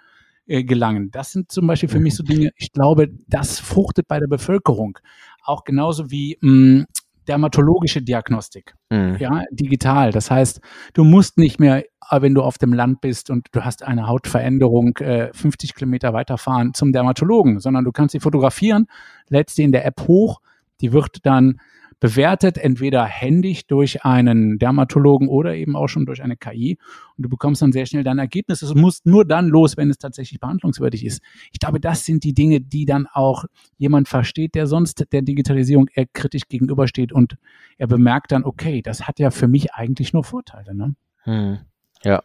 äh, 0.47 0.65
gelangen. 0.65 1.11
Das 1.11 1.33
sind 1.33 1.51
zum 1.51 1.67
Beispiel 1.67 1.89
für 1.89 2.01
mich 2.01 2.15
so 2.15 2.23
Dinge, 2.23 2.51
ich 2.57 2.73
glaube, 2.73 3.09
das 3.29 3.59
fruchtet 3.59 4.09
bei 4.09 4.21
der 4.21 4.27
Bevölkerung. 4.27 4.99
Auch 5.43 5.65
genauso 5.65 6.11
wie 6.11 6.39
mh, 6.41 6.51
hm, 6.51 6.87
dermatologische 7.29 8.03
Diagnostik, 8.03 8.75
mhm. 8.91 9.17
ja, 9.19 9.43
digital. 9.51 10.13
Das 10.13 10.31
heißt, 10.31 10.61
du 10.93 11.05
musst 11.05 11.39
nicht 11.39 11.59
mehr, 11.59 11.85
äh, 12.11 12.21
wenn 12.21 12.35
du 12.35 12.43
auf 12.43 12.59
dem 12.59 12.73
Land 12.73 13.01
bist 13.01 13.31
und 13.31 13.49
du 13.53 13.65
hast 13.65 13.83
eine 13.83 14.07
Hautveränderung, 14.07 14.97
äh, 14.99 15.33
50 15.33 15.75
Kilometer 15.75 16.13
weiterfahren 16.13 16.75
zum 16.75 16.93
Dermatologen, 16.93 17.61
sondern 17.61 17.85
du 17.85 17.93
kannst 17.93 18.13
sie 18.13 18.21
fotografieren, 18.21 18.87
lädst 19.29 19.57
sie 19.57 19.63
in 19.63 19.73
der 19.73 19.87
App 19.87 20.03
hoch, 20.07 20.41
die 20.81 20.93
wird 20.93 21.25
dann 21.25 21.61
bewertet, 22.01 22.59
entweder 22.59 23.05
händig 23.05 23.67
durch 23.67 24.05
einen 24.05 24.59
Dermatologen 24.59 25.29
oder 25.29 25.55
eben 25.55 25.77
auch 25.77 25.89
schon 25.89 26.07
durch 26.07 26.23
eine 26.23 26.37
KI. 26.37 26.79
Und 27.17 27.23
du 27.23 27.29
bekommst 27.29 27.63
dann 27.63 27.73
sehr 27.73 27.87
schnell 27.87 28.05
dein 28.05 28.19
Ergebnis. 28.19 28.63
Es 28.63 28.75
muss 28.75 29.05
nur 29.05 29.25
dann 29.25 29.49
los, 29.49 29.77
wenn 29.77 29.91
es 29.91 29.99
tatsächlich 29.99 30.41
behandlungswürdig 30.41 31.05
ist. 31.05 31.23
Ich 31.53 31.59
glaube, 31.59 31.81
das 31.81 32.05
sind 32.05 32.25
die 32.25 32.35
Dinge, 32.35 32.61
die 32.61 32.85
dann 32.85 33.07
auch 33.13 33.45
jemand 33.79 34.09
versteht, 34.09 34.55
der 34.55 34.67
sonst 34.67 35.05
der 35.13 35.23
Digitalisierung 35.23 35.89
eher 35.95 36.07
kritisch 36.13 36.49
gegenübersteht 36.49 37.13
und 37.13 37.37
er 37.79 37.87
bemerkt 37.87 38.33
dann, 38.33 38.45
okay, 38.45 38.83
das 38.83 39.07
hat 39.07 39.19
ja 39.19 39.31
für 39.31 39.49
mich 39.49 39.75
eigentlich 39.75 40.13
nur 40.13 40.25
Vorteile. 40.25 40.75
Ne? 40.75 40.95
Hm. 41.23 41.59
Ja, 42.03 42.23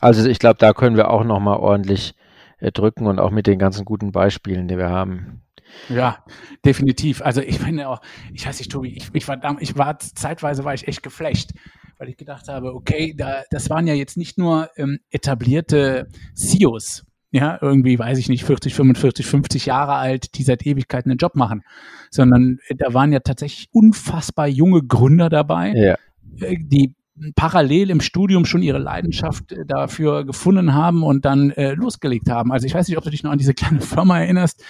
also 0.00 0.28
ich 0.28 0.38
glaube, 0.38 0.56
da 0.58 0.72
können 0.72 0.96
wir 0.96 1.10
auch 1.10 1.24
nochmal 1.24 1.58
ordentlich 1.58 2.14
äh, 2.58 2.72
drücken 2.72 3.06
und 3.06 3.18
auch 3.18 3.30
mit 3.30 3.46
den 3.46 3.58
ganzen 3.58 3.84
guten 3.84 4.12
Beispielen, 4.12 4.68
die 4.68 4.78
wir 4.78 4.90
haben, 4.90 5.42
ja, 5.88 6.24
definitiv. 6.64 7.22
Also 7.22 7.40
ich 7.40 7.58
bin 7.58 7.78
ja 7.78 7.88
auch, 7.88 8.00
ich 8.32 8.46
weiß 8.46 8.58
nicht, 8.58 8.70
Tobi, 8.70 8.90
ich, 8.90 9.08
ich 9.12 9.28
war 9.28 9.60
ich 9.60 9.76
war 9.76 9.98
zeitweise 9.98 10.64
war 10.64 10.74
ich 10.74 10.88
echt 10.88 11.02
geflecht, 11.02 11.52
weil 11.98 12.08
ich 12.08 12.16
gedacht 12.16 12.48
habe, 12.48 12.74
okay, 12.74 13.14
da, 13.16 13.42
das 13.50 13.70
waren 13.70 13.86
ja 13.86 13.94
jetzt 13.94 14.16
nicht 14.16 14.38
nur 14.38 14.70
ähm, 14.76 14.98
etablierte 15.10 16.08
CEOs, 16.34 17.04
ja, 17.30 17.58
irgendwie, 17.60 17.98
weiß 17.98 18.18
ich 18.18 18.28
nicht, 18.28 18.44
40, 18.44 18.74
45, 18.74 19.24
50 19.24 19.66
Jahre 19.66 19.94
alt, 19.94 20.36
die 20.36 20.42
seit 20.42 20.66
Ewigkeiten 20.66 21.10
einen 21.10 21.18
Job 21.18 21.34
machen, 21.34 21.62
sondern 22.10 22.58
äh, 22.68 22.74
da 22.74 22.92
waren 22.92 23.12
ja 23.12 23.20
tatsächlich 23.20 23.68
unfassbar 23.72 24.48
junge 24.48 24.82
Gründer 24.82 25.30
dabei, 25.30 25.72
ja. 25.74 25.96
Äh, 26.40 26.56
die 26.60 26.94
parallel 27.34 27.90
im 27.90 28.00
Studium 28.00 28.44
schon 28.44 28.62
ihre 28.62 28.78
Leidenschaft 28.78 29.52
äh, 29.52 29.64
dafür 29.66 30.24
gefunden 30.24 30.74
haben 30.74 31.02
und 31.02 31.24
dann 31.24 31.50
äh, 31.50 31.72
losgelegt 31.72 32.30
haben. 32.30 32.52
Also 32.52 32.66
ich 32.66 32.74
weiß 32.74 32.88
nicht, 32.88 32.98
ob 32.98 33.04
du 33.04 33.10
dich 33.10 33.22
noch 33.22 33.32
an 33.32 33.38
diese 33.38 33.54
kleine 33.54 33.80
Firma 33.80 34.20
erinnerst, 34.20 34.62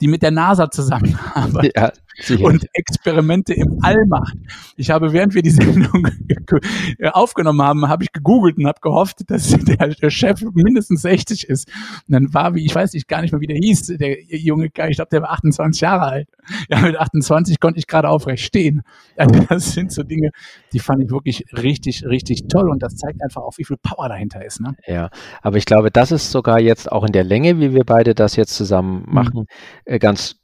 die 0.00 0.08
mit 0.08 0.22
der 0.22 0.30
NASA 0.30 0.70
zusammenarbeitet 0.70 1.76
ja, 1.76 1.92
und 2.40 2.66
Experimente 2.72 3.54
im 3.54 3.78
All 3.82 4.06
macht. 4.06 4.36
Ich 4.76 4.90
habe, 4.90 5.12
während 5.12 5.34
wir 5.34 5.42
die 5.42 5.50
Sendung 5.50 6.08
aufgenommen 7.12 7.62
haben, 7.62 7.88
habe 7.88 8.04
ich 8.04 8.12
gegoogelt 8.12 8.56
und 8.58 8.66
habe 8.66 8.80
gehofft, 8.80 9.28
dass 9.28 9.48
der, 9.50 9.88
der, 9.88 10.10
Chef 10.10 10.42
mindestens 10.54 11.02
60 11.02 11.48
ist. 11.48 11.68
Und 12.06 12.12
dann 12.12 12.34
war, 12.34 12.54
wie 12.54 12.64
ich 12.64 12.74
weiß 12.74 12.92
nicht 12.92 13.08
gar 13.08 13.22
nicht 13.22 13.32
mehr, 13.32 13.40
wie 13.40 13.46
der 13.46 13.56
hieß, 13.56 13.86
der 13.98 14.22
junge 14.22 14.70
Kerl, 14.70 14.90
ich 14.90 14.96
glaube, 14.96 15.10
der 15.10 15.22
war 15.22 15.32
28 15.32 15.80
Jahre 15.80 16.02
alt. 16.02 16.28
Ja, 16.68 16.80
mit 16.80 16.96
28 16.96 17.58
konnte 17.58 17.78
ich 17.78 17.86
gerade 17.86 18.08
aufrecht 18.08 18.44
stehen. 18.44 18.82
Also 19.16 19.40
das 19.48 19.72
sind 19.72 19.92
so 19.92 20.02
Dinge, 20.02 20.30
die 20.72 20.78
fand 20.78 21.02
ich 21.02 21.10
wirklich 21.10 21.44
richtig, 21.52 22.04
richtig 22.04 22.48
toll 22.48 22.68
und 22.70 22.82
das 22.82 22.96
zeigt 22.96 23.22
einfach 23.22 23.42
auch, 23.42 23.56
wie 23.58 23.64
viel 23.64 23.76
Power 23.76 24.08
dahinter 24.08 24.44
ist. 24.44 24.60
Ne? 24.60 24.76
Ja, 24.86 25.10
aber 25.42 25.56
ich 25.56 25.64
glaube, 25.64 25.90
das 25.90 26.12
ist 26.12 26.30
sogar 26.30 26.60
jetzt 26.60 26.90
auch 26.90 27.04
in 27.04 27.12
der 27.12 27.24
Länge, 27.24 27.60
wie 27.60 27.72
wir 27.72 27.84
beide 27.84 28.14
das 28.14 28.36
jetzt 28.36 28.54
zusammen 28.54 29.04
machen, 29.06 29.46
mhm. 29.86 29.98
ganz 29.98 30.36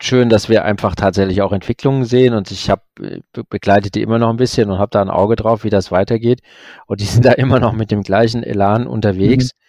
schön, 0.00 0.28
dass 0.28 0.48
wir 0.48 0.64
einfach 0.64 0.94
tatsächlich 0.94 1.42
auch 1.42 1.52
Entwicklungen 1.52 2.04
sehen 2.04 2.34
und 2.34 2.50
ich 2.50 2.70
habe 2.70 2.82
äh, 3.00 3.20
begleitet 3.48 3.94
die 3.94 4.02
immer 4.02 4.18
noch 4.18 4.30
ein 4.30 4.36
bisschen 4.36 4.70
und 4.70 4.78
habe 4.78 4.90
da 4.90 5.00
ein 5.00 5.10
Auge 5.10 5.36
drauf, 5.36 5.64
wie 5.64 5.70
das 5.70 5.90
weitergeht 5.90 6.40
und 6.86 7.00
die 7.00 7.04
sind 7.04 7.24
da 7.24 7.32
immer 7.32 7.60
noch 7.60 7.72
mit 7.72 7.90
dem 7.90 8.02
gleichen 8.02 8.42
Elan 8.42 8.86
unterwegs. 8.86 9.52
Mhm. 9.54 9.66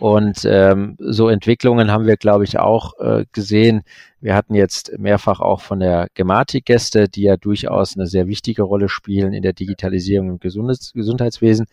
Und 0.00 0.46
ähm, 0.46 0.96
so 0.98 1.28
Entwicklungen 1.28 1.90
haben 1.90 2.06
wir, 2.06 2.16
glaube 2.16 2.44
ich, 2.44 2.58
auch 2.58 2.98
äh, 3.00 3.26
gesehen. 3.32 3.82
Wir 4.22 4.34
hatten 4.34 4.54
jetzt 4.54 4.98
mehrfach 4.98 5.40
auch 5.40 5.60
von 5.60 5.78
der 5.78 6.08
Gematik 6.14 6.64
Gäste, 6.64 7.10
die 7.10 7.24
ja 7.24 7.36
durchaus 7.36 7.96
eine 7.96 8.06
sehr 8.06 8.26
wichtige 8.26 8.62
Rolle 8.62 8.88
spielen 8.88 9.34
in 9.34 9.42
der 9.42 9.52
Digitalisierung 9.52 10.30
im 10.30 10.38
Gesundheits 10.38 10.94
Gesundheitswesen, 10.94 11.66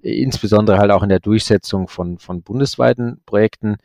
insbesondere 0.00 0.78
halt 0.78 0.90
auch 0.90 1.02
in 1.02 1.10
der 1.10 1.20
Durchsetzung 1.20 1.88
von, 1.88 2.18
von 2.18 2.40
bundesweiten 2.40 3.20
Projekten. 3.26 3.76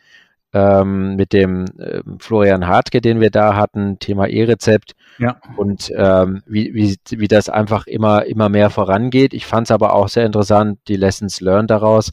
Ähm, 0.54 1.16
mit 1.16 1.34
dem 1.34 1.66
äh, 1.80 2.02
Florian 2.20 2.68
Hartke, 2.68 3.02
den 3.02 3.20
wir 3.20 3.32
da 3.32 3.56
hatten, 3.56 3.98
Thema 4.00 4.28
E-Rezept 4.28 4.94
Ja. 5.18 5.38
und 5.58 5.92
ähm, 5.96 6.44
wie, 6.46 6.74
wie, 6.74 6.96
wie 7.10 7.28
das 7.28 7.50
einfach 7.50 7.88
immer, 7.88 8.26
immer 8.26 8.50
mehr 8.50 8.70
vorangeht. 8.70 9.34
Ich 9.34 9.46
fand 9.46 9.68
es 9.68 9.72
aber 9.72 9.94
auch 9.94 10.08
sehr 10.08 10.26
interessant, 10.26 10.80
die 10.88 10.96
Lessons 10.96 11.42
learned 11.42 11.72
daraus. 11.72 12.12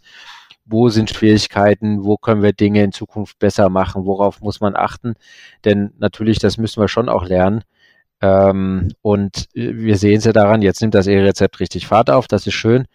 Wo 0.65 0.89
sind 0.89 1.11
Schwierigkeiten? 1.11 2.05
Wo 2.05 2.17
können 2.17 2.43
wir 2.43 2.53
Dinge 2.53 2.83
in 2.83 2.93
Zukunft 2.93 3.39
besser 3.39 3.69
machen? 3.69 4.07
Worauf 4.07 4.41
muss 4.41 4.61
man 4.61 4.77
achten? 4.77 5.15
Denn 5.65 5.93
natürlich, 5.99 6.39
das 6.39 6.59
müssen 6.59 6.81
wir 6.81 6.89
schon 6.89 7.09
auch 7.09 7.25
lernen. 7.27 7.63
Ähm, 8.23 8.89
und 9.03 9.49
äh, 9.55 9.75
wir 9.75 9.97
sehen 9.97 10.19
es 10.19 10.25
ja 10.25 10.33
daran, 10.33 10.63
jetzt 10.63 10.81
nimmt 10.81 10.95
das 10.95 11.07
E-Rezept 11.07 11.61
richtig 11.61 11.87
Fahrt 11.87 12.11
auf, 12.11 12.27
das 12.29 12.47
ist 12.47 12.55
schön. 12.55 12.87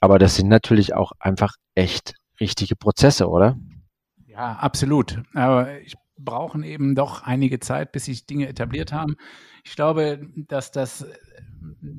Aber 0.00 0.18
das 0.18 0.34
sind 0.36 0.48
natürlich 0.48 0.94
auch 0.94 1.12
einfach 1.20 1.54
echt 1.74 2.14
richtige 2.40 2.74
Prozesse, 2.74 3.28
oder? 3.28 3.56
Ja, 4.32 4.54
absolut. 4.54 5.22
Aber 5.34 5.80
ich 5.80 5.94
brauchen 6.16 6.62
eben 6.62 6.94
doch 6.94 7.22
einige 7.22 7.60
Zeit, 7.60 7.92
bis 7.92 8.06
sich 8.06 8.26
Dinge 8.26 8.48
etabliert 8.48 8.92
haben. 8.92 9.16
Ich 9.64 9.76
glaube, 9.76 10.26
dass 10.36 10.70
das 10.70 11.02
äh, 11.02 11.14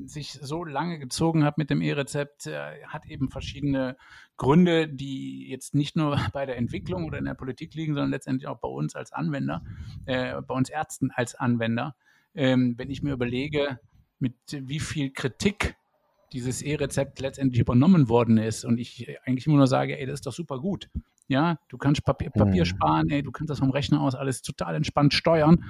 sich 0.06 0.32
so 0.32 0.64
lange 0.64 0.98
gezogen 0.98 1.44
hat 1.44 1.58
mit 1.58 1.70
dem 1.70 1.80
E-Rezept, 1.80 2.46
äh, 2.46 2.84
hat 2.86 3.06
eben 3.06 3.30
verschiedene 3.30 3.96
Gründe, 4.36 4.88
die 4.88 5.48
jetzt 5.48 5.74
nicht 5.74 5.96
nur 5.96 6.18
bei 6.32 6.46
der 6.46 6.56
Entwicklung 6.56 7.04
oder 7.04 7.18
in 7.18 7.24
der 7.24 7.34
Politik 7.34 7.74
liegen, 7.74 7.94
sondern 7.94 8.10
letztendlich 8.10 8.48
auch 8.48 8.58
bei 8.58 8.68
uns 8.68 8.94
als 8.94 9.12
Anwender, 9.12 9.62
äh, 10.06 10.40
bei 10.42 10.54
uns 10.54 10.70
Ärzten 10.70 11.10
als 11.10 11.34
Anwender. 11.34 11.94
Ähm, 12.34 12.74
wenn 12.76 12.90
ich 12.90 13.02
mir 13.02 13.12
überlege, 13.12 13.78
mit 14.18 14.34
wie 14.48 14.80
viel 14.80 15.12
Kritik 15.12 15.76
dieses 16.32 16.62
E-Rezept 16.62 17.20
letztendlich 17.20 17.60
übernommen 17.60 18.08
worden 18.08 18.38
ist 18.38 18.64
und 18.64 18.78
ich 18.78 19.08
eigentlich 19.24 19.46
immer 19.46 19.58
nur 19.58 19.68
sage, 19.68 19.98
ey, 19.98 20.06
das 20.06 20.14
ist 20.14 20.26
doch 20.26 20.32
super 20.32 20.58
gut. 20.58 20.90
Ja, 21.28 21.58
du 21.68 21.78
kannst 21.78 22.04
Papier, 22.04 22.30
Papier 22.30 22.62
Mhm. 22.62 22.66
sparen, 22.66 23.08
ey, 23.10 23.22
du 23.22 23.32
kannst 23.32 23.50
das 23.50 23.58
vom 23.60 23.70
Rechner 23.70 24.00
aus 24.00 24.14
alles 24.14 24.42
total 24.42 24.74
entspannt 24.74 25.14
steuern. 25.14 25.64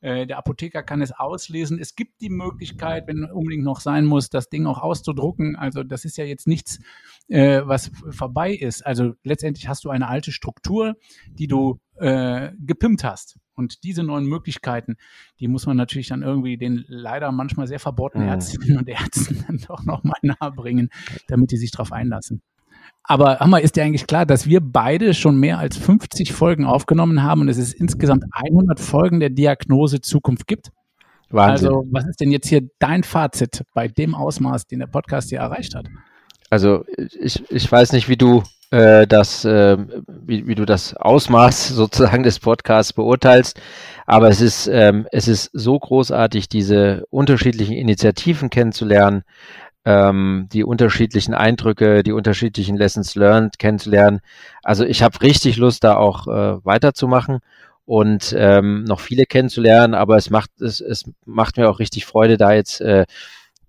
Äh, 0.00 0.26
der 0.26 0.36
Apotheker 0.38 0.82
kann 0.82 1.00
es 1.00 1.12
auslesen. 1.12 1.78
Es 1.78 1.94
gibt 1.94 2.20
die 2.20 2.28
Möglichkeit, 2.28 3.06
wenn 3.06 3.24
unbedingt 3.24 3.62
noch 3.62 3.78
sein 3.78 4.04
muss, 4.04 4.30
das 4.30 4.48
Ding 4.48 4.66
auch 4.66 4.78
auszudrucken. 4.78 5.54
Also 5.54 5.84
das 5.84 6.04
ist 6.04 6.16
ja 6.16 6.24
jetzt 6.24 6.48
nichts, 6.48 6.80
äh, 7.28 7.62
was 7.64 7.92
vorbei 8.10 8.52
ist. 8.52 8.84
Also 8.84 9.12
letztendlich 9.22 9.68
hast 9.68 9.84
du 9.84 9.90
eine 9.90 10.08
alte 10.08 10.32
Struktur, 10.32 10.96
die 11.38 11.46
du 11.46 11.78
äh, 11.96 12.50
gepimpt 12.58 13.04
hast. 13.04 13.38
Und 13.54 13.84
diese 13.84 14.02
neuen 14.02 14.24
Möglichkeiten, 14.26 14.96
die 15.38 15.46
muss 15.46 15.66
man 15.66 15.76
natürlich 15.76 16.08
dann 16.08 16.22
irgendwie 16.22 16.56
den 16.56 16.84
leider 16.88 17.30
manchmal 17.30 17.68
sehr 17.68 17.78
verbohrten 17.78 18.22
Mhm. 18.22 18.28
Ärztinnen 18.28 18.78
und 18.78 18.88
Ärzten 18.88 19.44
dann 19.46 19.58
doch 19.68 19.84
nochmal 19.84 20.18
nahebringen, 20.22 20.88
damit 21.28 21.52
die 21.52 21.58
sich 21.58 21.70
darauf 21.70 21.92
einlassen. 21.92 22.42
Aber 23.04 23.40
Hammer, 23.40 23.60
ist 23.60 23.76
dir 23.76 23.84
eigentlich 23.84 24.06
klar, 24.06 24.26
dass 24.26 24.46
wir 24.46 24.60
beide 24.60 25.12
schon 25.14 25.38
mehr 25.38 25.58
als 25.58 25.76
50 25.76 26.32
Folgen 26.32 26.64
aufgenommen 26.64 27.22
haben 27.22 27.40
und 27.42 27.48
es 27.48 27.58
ist 27.58 27.74
insgesamt 27.74 28.24
100 28.32 28.78
Folgen 28.78 29.20
der 29.20 29.30
Diagnose 29.30 30.00
Zukunft 30.00 30.46
gibt? 30.46 30.70
Wahnsinn. 31.30 31.68
Also, 31.68 31.84
was 31.90 32.06
ist 32.06 32.20
denn 32.20 32.30
jetzt 32.30 32.48
hier 32.48 32.62
dein 32.78 33.02
Fazit 33.02 33.64
bei 33.74 33.88
dem 33.88 34.14
Ausmaß, 34.14 34.66
den 34.66 34.80
der 34.80 34.86
Podcast 34.86 35.30
hier 35.30 35.40
erreicht 35.40 35.74
hat? 35.74 35.86
Also 36.50 36.84
ich, 37.18 37.50
ich 37.50 37.72
weiß 37.72 37.92
nicht, 37.92 38.10
wie 38.10 38.18
du 38.18 38.42
äh, 38.70 39.06
das, 39.06 39.44
äh, 39.44 39.78
wie, 40.06 40.46
wie 40.46 40.54
du 40.54 40.66
das 40.66 40.94
Ausmaß 40.94 41.68
sozusagen 41.74 42.22
des 42.22 42.40
Podcasts 42.40 42.92
beurteilst, 42.92 43.60
aber 44.06 44.28
es 44.28 44.40
ist, 44.40 44.66
ähm, 44.66 45.06
es 45.12 45.28
ist 45.28 45.50
so 45.54 45.78
großartig, 45.78 46.48
diese 46.48 47.04
unterschiedlichen 47.08 47.74
Initiativen 47.74 48.50
kennenzulernen, 48.50 49.22
ähm, 49.84 50.48
die 50.52 50.64
unterschiedlichen 50.64 51.34
Eindrücke, 51.34 52.02
die 52.02 52.12
unterschiedlichen 52.12 52.76
Lessons 52.76 53.14
learned 53.14 53.58
kennenzulernen. 53.58 54.20
Also 54.62 54.84
ich 54.84 55.02
habe 55.02 55.20
richtig 55.22 55.56
Lust, 55.56 55.84
da 55.84 55.96
auch 55.96 56.26
äh, 56.28 56.64
weiterzumachen 56.64 57.40
und 57.84 58.34
ähm, 58.38 58.84
noch 58.84 59.00
viele 59.00 59.24
kennenzulernen, 59.24 59.94
aber 59.94 60.16
es 60.16 60.30
macht, 60.30 60.50
es, 60.60 60.80
es 60.80 61.04
macht 61.24 61.56
mir 61.56 61.68
auch 61.68 61.78
richtig 61.80 62.06
Freude, 62.06 62.36
da 62.36 62.52
jetzt 62.52 62.80
äh, 62.80 63.06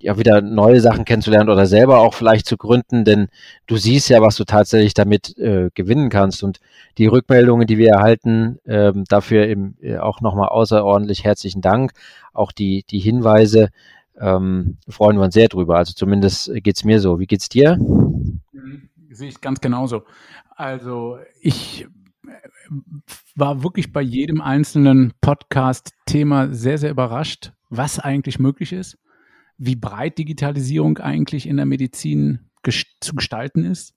ja 0.04 0.18
wieder 0.18 0.42
neue 0.42 0.82
Sachen 0.82 1.06
kennenzulernen 1.06 1.50
oder 1.50 1.66
selber 1.66 2.00
auch 2.00 2.14
vielleicht 2.14 2.46
zu 2.46 2.58
gründen, 2.58 3.06
denn 3.06 3.30
du 3.68 3.78
siehst 3.78 4.10
ja, 4.10 4.22
was 4.22 4.36
du 4.36 4.44
tatsächlich 4.44 4.94
damit 4.94 5.38
äh, 5.38 5.70
gewinnen 5.74 6.10
kannst 6.10 6.44
und 6.44 6.60
die 6.98 7.08
Rückmeldungen, 7.08 7.66
die 7.66 7.78
wir 7.78 7.92
erhalten, 7.92 8.60
ähm, 8.68 9.06
dafür 9.08 9.48
eben 9.48 9.78
äh, 9.82 9.98
auch 9.98 10.20
nochmal 10.22 10.50
außerordentlich 10.50 11.24
herzlichen 11.24 11.62
Dank, 11.62 11.94
auch 12.34 12.52
die, 12.52 12.84
die 12.90 13.00
Hinweise, 13.00 13.70
ähm, 14.20 14.78
freuen 14.88 15.18
wir 15.18 15.24
uns 15.24 15.34
sehr 15.34 15.48
drüber. 15.48 15.78
Also 15.78 15.94
zumindest 15.94 16.52
geht's 16.56 16.84
mir 16.84 17.00
so. 17.00 17.20
Wie 17.20 17.26
geht's 17.28 17.50
dir? 17.50 17.78
Sehe 19.10 19.30
ich 19.30 19.42
ganz 19.42 19.62
genauso. 19.62 20.04
Also 20.56 21.18
ich 21.42 21.86
äh, 22.28 22.32
war 23.36 23.64
wirklich 23.64 23.92
bei 23.92 24.02
jedem 24.02 24.42
einzelnen 24.42 25.14
Podcast-Thema 25.22 26.54
sehr, 26.54 26.78
sehr 26.78 26.92
überrascht, 26.92 27.54
was 27.70 28.00
eigentlich 28.00 28.40
möglich 28.40 28.74
ist, 28.74 28.98
wie 29.58 29.76
breit 29.76 30.18
Digitalisierung 30.18 30.98
eigentlich 30.98 31.48
in 31.48 31.58
der 31.58 31.66
Medizin 31.66 32.50
ges 32.64 32.86
zu 33.02 33.14
gestalten 33.14 33.66
ist 33.66 33.94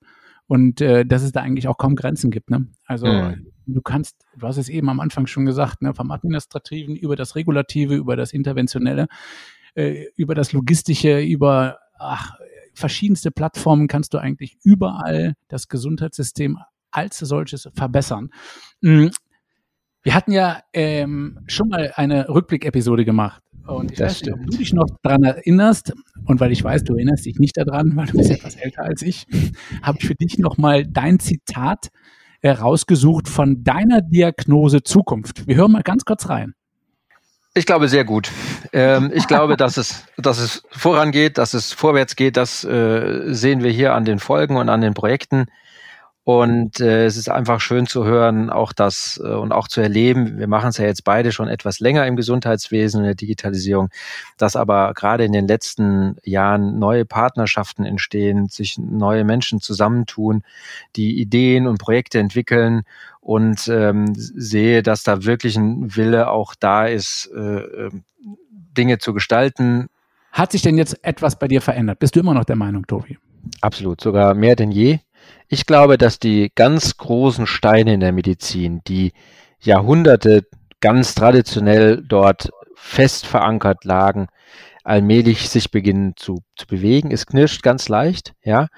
und 0.48 0.80
äh, 0.80 1.04
dass 1.04 1.22
es 1.22 1.32
da 1.32 1.40
eigentlich 1.40 1.68
auch 1.68 1.78
kaum 1.78 1.96
Grenzen 1.96 2.30
gibt. 2.30 2.50
Ne? 2.50 2.68
Also 2.86 3.06
Mhm. 3.06 3.52
du 3.66 3.82
kannst, 3.82 4.16
du 4.36 4.46
hast 4.46 4.56
es 4.58 4.68
eben 4.68 4.88
am 4.88 5.00
Anfang 5.00 5.26
schon 5.26 5.44
gesagt, 5.44 5.82
ne, 5.82 5.94
vom 5.94 6.10
Administrativen 6.10 6.96
über 6.96 7.16
das 7.16 7.36
Regulative, 7.36 7.94
über 7.94 8.16
das 8.16 8.32
Interventionelle, 8.32 9.08
äh, 9.76 10.06
über 10.16 10.34
das 10.34 10.52
Logistische, 10.52 11.20
über 11.20 11.78
ach, 11.98 12.32
verschiedenste 12.74 13.30
Plattformen 13.30 13.88
kannst 13.88 14.12
du 14.14 14.18
eigentlich 14.18 14.58
überall 14.64 15.34
das 15.48 15.68
Gesundheitssystem 15.68 16.58
als 16.90 17.18
solches 17.18 17.68
verbessern. 17.74 18.30
Mm, 18.80 19.08
Wir 20.02 20.14
hatten 20.14 20.32
ja 20.32 20.60
ähm, 20.72 21.38
schon 21.46 21.68
mal 21.68 21.92
eine 21.96 22.28
Rückblick-Episode 22.28 23.04
gemacht. 23.04 23.42
Und 23.66 23.90
ich 23.92 23.98
Das 23.98 24.20
weiß 24.20 24.22
nicht, 24.22 24.32
ob 24.32 24.38
stimmt. 24.40 24.54
du 24.54 24.58
dich 24.58 24.72
noch 24.72 24.86
daran 25.02 25.24
erinnerst. 25.24 25.92
Und 26.26 26.38
weil 26.40 26.52
ich 26.52 26.62
weiß, 26.62 26.84
du 26.84 26.94
erinnerst 26.94 27.26
dich 27.26 27.38
nicht 27.38 27.56
daran, 27.56 27.96
weil 27.96 28.06
du 28.06 28.16
bist 28.18 28.30
etwas 28.30 28.54
älter 28.56 28.82
als 28.84 29.02
ich, 29.02 29.26
habe 29.82 29.98
ich 30.00 30.06
für 30.06 30.14
dich 30.14 30.38
nochmal 30.38 30.86
dein 30.86 31.18
Zitat 31.18 31.88
äh, 32.42 32.50
rausgesucht 32.50 33.28
von 33.28 33.64
deiner 33.64 34.02
Diagnose 34.02 34.82
Zukunft. 34.84 35.46
Wir 35.48 35.56
hören 35.56 35.72
mal 35.72 35.82
ganz 35.82 36.04
kurz 36.04 36.28
rein. 36.28 36.54
Ich 37.56 37.64
glaube 37.64 37.88
sehr 37.88 38.04
gut. 38.04 38.30
Ähm, 38.74 39.10
ich 39.14 39.26
glaube, 39.26 39.56
dass 39.56 39.78
es, 39.78 40.04
dass 40.18 40.38
es 40.38 40.62
vorangeht, 40.70 41.38
dass 41.38 41.54
es 41.54 41.72
vorwärts 41.72 42.14
geht. 42.14 42.36
Das 42.36 42.64
äh, 42.64 43.32
sehen 43.32 43.62
wir 43.62 43.70
hier 43.70 43.94
an 43.94 44.04
den 44.04 44.18
Folgen 44.18 44.58
und 44.58 44.68
an 44.68 44.82
den 44.82 44.92
Projekten. 44.92 45.46
Und 46.26 46.80
äh, 46.80 47.06
es 47.06 47.16
ist 47.16 47.30
einfach 47.30 47.60
schön 47.60 47.86
zu 47.86 48.04
hören, 48.04 48.50
auch 48.50 48.72
das 48.72 49.22
äh, 49.24 49.28
und 49.28 49.52
auch 49.52 49.68
zu 49.68 49.80
erleben. 49.80 50.38
Wir 50.38 50.48
machen 50.48 50.70
es 50.70 50.76
ja 50.76 50.84
jetzt 50.84 51.04
beide 51.04 51.30
schon 51.30 51.46
etwas 51.46 51.78
länger 51.78 52.04
im 52.04 52.16
Gesundheitswesen, 52.16 52.98
in 52.98 53.04
der 53.04 53.14
Digitalisierung, 53.14 53.90
dass 54.36 54.56
aber 54.56 54.92
gerade 54.94 55.24
in 55.24 55.30
den 55.30 55.46
letzten 55.46 56.16
Jahren 56.24 56.80
neue 56.80 57.04
Partnerschaften 57.04 57.84
entstehen, 57.84 58.48
sich 58.48 58.76
neue 58.76 59.22
Menschen 59.22 59.60
zusammentun, 59.60 60.42
die 60.96 61.20
Ideen 61.20 61.68
und 61.68 61.78
Projekte 61.78 62.18
entwickeln 62.18 62.82
und 63.20 63.68
ähm, 63.68 64.12
sehe, 64.16 64.82
dass 64.82 65.04
da 65.04 65.22
wirklich 65.22 65.56
ein 65.56 65.94
Wille 65.94 66.28
auch 66.28 66.56
da 66.56 66.86
ist, 66.86 67.30
äh, 67.36 67.38
äh, 67.38 67.90
Dinge 68.50 68.98
zu 68.98 69.14
gestalten. 69.14 69.86
Hat 70.32 70.50
sich 70.50 70.62
denn 70.62 70.76
jetzt 70.76 71.04
etwas 71.04 71.38
bei 71.38 71.46
dir 71.46 71.62
verändert? 71.62 72.00
Bist 72.00 72.16
du 72.16 72.20
immer 72.20 72.34
noch 72.34 72.44
der 72.44 72.56
Meinung, 72.56 72.84
Tobi? 72.84 73.16
Absolut, 73.60 74.00
sogar 74.00 74.34
mehr 74.34 74.56
denn 74.56 74.72
je. 74.72 74.98
Ich 75.48 75.66
glaube, 75.66 75.98
dass 75.98 76.18
die 76.18 76.50
ganz 76.54 76.96
großen 76.96 77.46
Steine 77.46 77.94
in 77.94 78.00
der 78.00 78.12
Medizin, 78.12 78.82
die 78.86 79.12
Jahrhunderte 79.60 80.46
ganz 80.80 81.14
traditionell 81.14 82.02
dort 82.06 82.50
fest 82.74 83.26
verankert 83.26 83.84
lagen, 83.84 84.28
allmählich 84.84 85.48
sich 85.48 85.70
beginnen 85.70 86.14
zu, 86.16 86.42
zu 86.56 86.66
bewegen. 86.66 87.10
Es 87.10 87.26
knirscht 87.26 87.62
ganz 87.62 87.88
leicht, 87.88 88.34
ja, 88.42 88.68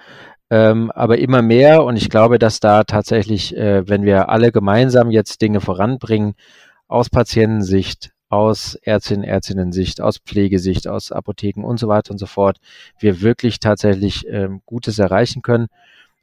ähm, 0.51 0.91
aber 0.93 1.19
immer 1.19 1.43
mehr. 1.43 1.85
Und 1.85 1.97
ich 1.97 2.09
glaube, 2.09 2.39
dass 2.39 2.61
da 2.61 2.85
tatsächlich, 2.85 3.57
äh, 3.57 3.87
wenn 3.89 4.05
wir 4.05 4.29
alle 4.29 4.53
gemeinsam 4.53 5.11
jetzt 5.11 5.43
Dinge 5.43 5.61
voranbringen, 5.61 6.35
aus 6.87 7.11
Patientensicht, 7.11 8.11
aus 8.31 8.75
Ärztinnen, 8.83 9.25
Ärztinnen-Sicht, 9.25 10.01
aus 10.01 10.19
Pflegesicht, 10.19 10.89
aus 10.89 11.13
Apotheken 11.13 11.65
und 11.65 11.79
so 11.79 11.89
weiter 11.89 12.11
und 12.13 12.19
so 12.19 12.27
fort, 12.27 12.59
wir 12.99 13.21
wirklich 13.21 13.59
tatsächlich 13.61 14.27
ähm, 14.29 14.63
Gutes 14.67 14.99
erreichen 14.99 15.43
können, 15.43 15.69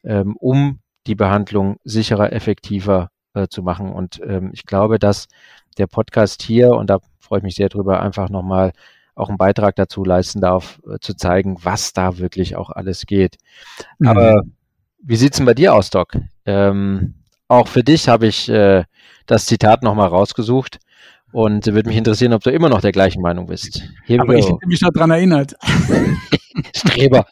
ähm, 0.06 0.36
um 0.38 0.80
die 1.08 1.16
Behandlung 1.16 1.78
sicherer, 1.84 2.34
effektiver 2.34 3.10
äh, 3.34 3.48
zu 3.48 3.62
machen. 3.64 3.92
Und 3.92 4.22
ähm, 4.26 4.52
ich 4.54 4.66
glaube, 4.66 5.00
dass 5.00 5.28
der 5.78 5.88
Podcast 5.88 6.42
hier, 6.42 6.72
und 6.72 6.90
da 6.90 7.00
freue 7.20 7.40
ich 7.40 7.44
mich 7.44 7.56
sehr 7.56 7.70
drüber, 7.70 8.02
einfach 8.02 8.30
nochmal 8.30 8.72
auch 9.14 9.30
einen 9.30 9.38
Beitrag 9.38 9.76
dazu 9.76 10.04
leisten 10.04 10.42
darf, 10.42 10.80
äh, 10.90 11.00
zu 11.00 11.16
zeigen, 11.16 11.58
was 11.64 11.94
da 11.94 12.18
wirklich 12.18 12.56
auch 12.56 12.70
alles 12.70 13.06
geht. 13.06 13.38
Mhm. 14.00 14.08
Aber 14.08 14.42
wie 15.00 15.16
sieht's 15.16 15.38
denn 15.38 15.46
bei 15.46 15.54
dir 15.54 15.74
aus, 15.74 15.90
Doc? 15.90 16.18
Ähm, 16.46 17.16
auch 17.48 17.68
für 17.68 17.84
dich 17.84 18.08
habe 18.08 18.28
ich 18.28 18.50
äh, 18.50 18.84
das 19.26 19.46
Zitat 19.46 19.84
nochmal 19.84 20.08
rausgesucht 20.08 20.80
und 21.32 21.66
würde 21.68 21.90
mich 21.90 21.98
interessieren, 21.98 22.34
ob 22.34 22.44
du 22.44 22.52
immer 22.52 22.70
noch 22.70 22.82
der 22.82 22.92
gleichen 22.92 23.22
Meinung 23.22 23.48
bist. 23.48 23.84
Here 24.06 24.22
Aber 24.22 24.36
ich 24.36 24.46
hätte 24.46 24.68
mich 24.68 24.80
dran 24.80 25.12
erinnert. 25.12 25.56
Streber. 26.76 27.28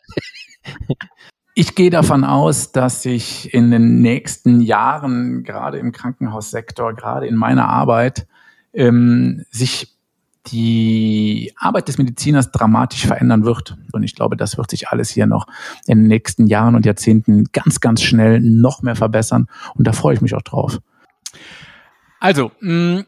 Ich 1.56 1.76
gehe 1.76 1.92
davon 1.92 2.24
aus, 2.24 2.72
dass 2.72 3.04
sich 3.04 3.54
in 3.54 3.70
den 3.70 4.02
nächsten 4.02 4.60
Jahren, 4.60 5.44
gerade 5.44 5.78
im 5.78 5.92
Krankenhaussektor, 5.92 6.94
gerade 6.94 7.28
in 7.28 7.36
meiner 7.36 7.70
Arbeit, 7.70 8.26
ähm, 8.74 9.46
sich 9.52 9.94
die 10.48 11.54
Arbeit 11.56 11.88
des 11.88 12.00
Mediziners 12.00 12.52
dramatisch 12.52 13.06
verändern 13.06 13.46
wird. 13.46 13.78
Und 13.92 14.04
ich 14.04 14.16
glaube, 14.16 14.36
das 14.36 14.58
wird 14.58 14.70
sich 14.72 14.90
alles 14.90 15.10
hier 15.10 15.28
noch 15.28 15.46
in 15.86 16.00
den 16.00 16.08
nächsten 16.08 16.48
Jahren 16.48 16.76
und 16.76 16.86
Jahrzehnten 16.86 17.46
ganz, 17.54 17.80
ganz 17.80 18.02
schnell 18.02 18.42
noch 18.42 18.82
mehr 18.82 18.96
verbessern. 18.96 19.48
Und 19.76 19.86
da 19.88 19.94
freue 19.94 20.16
ich 20.16 20.22
mich 20.22 20.34
auch 20.34 20.42
drauf. 20.42 20.80
Also, 22.20 22.52
mm, 22.62 23.02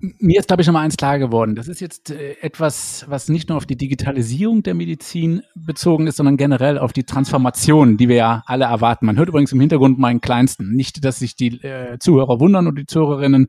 mir 0.00 0.38
ist, 0.38 0.48
glaube 0.48 0.62
ich, 0.62 0.66
nochmal 0.66 0.84
eins 0.84 0.96
klar 0.96 1.18
geworden. 1.18 1.54
Das 1.54 1.68
ist 1.68 1.80
jetzt 1.80 2.10
äh, 2.10 2.36
etwas, 2.40 3.04
was 3.08 3.28
nicht 3.28 3.48
nur 3.48 3.56
auf 3.56 3.66
die 3.66 3.76
Digitalisierung 3.76 4.62
der 4.62 4.74
Medizin 4.74 5.42
bezogen 5.54 6.06
ist, 6.06 6.16
sondern 6.16 6.36
generell 6.36 6.78
auf 6.78 6.92
die 6.92 7.04
Transformation, 7.04 7.96
die 7.96 8.08
wir 8.08 8.16
ja 8.16 8.42
alle 8.46 8.66
erwarten. 8.66 9.06
Man 9.06 9.16
hört 9.16 9.28
übrigens 9.28 9.52
im 9.52 9.60
Hintergrund 9.60 9.98
meinen 9.98 10.20
Kleinsten. 10.20 10.72
Nicht, 10.72 11.04
dass 11.04 11.18
sich 11.18 11.36
die 11.36 11.62
äh, 11.62 11.98
Zuhörer 11.98 12.40
wundern 12.40 12.66
und 12.66 12.78
die 12.78 12.86
Zuhörerinnen. 12.86 13.48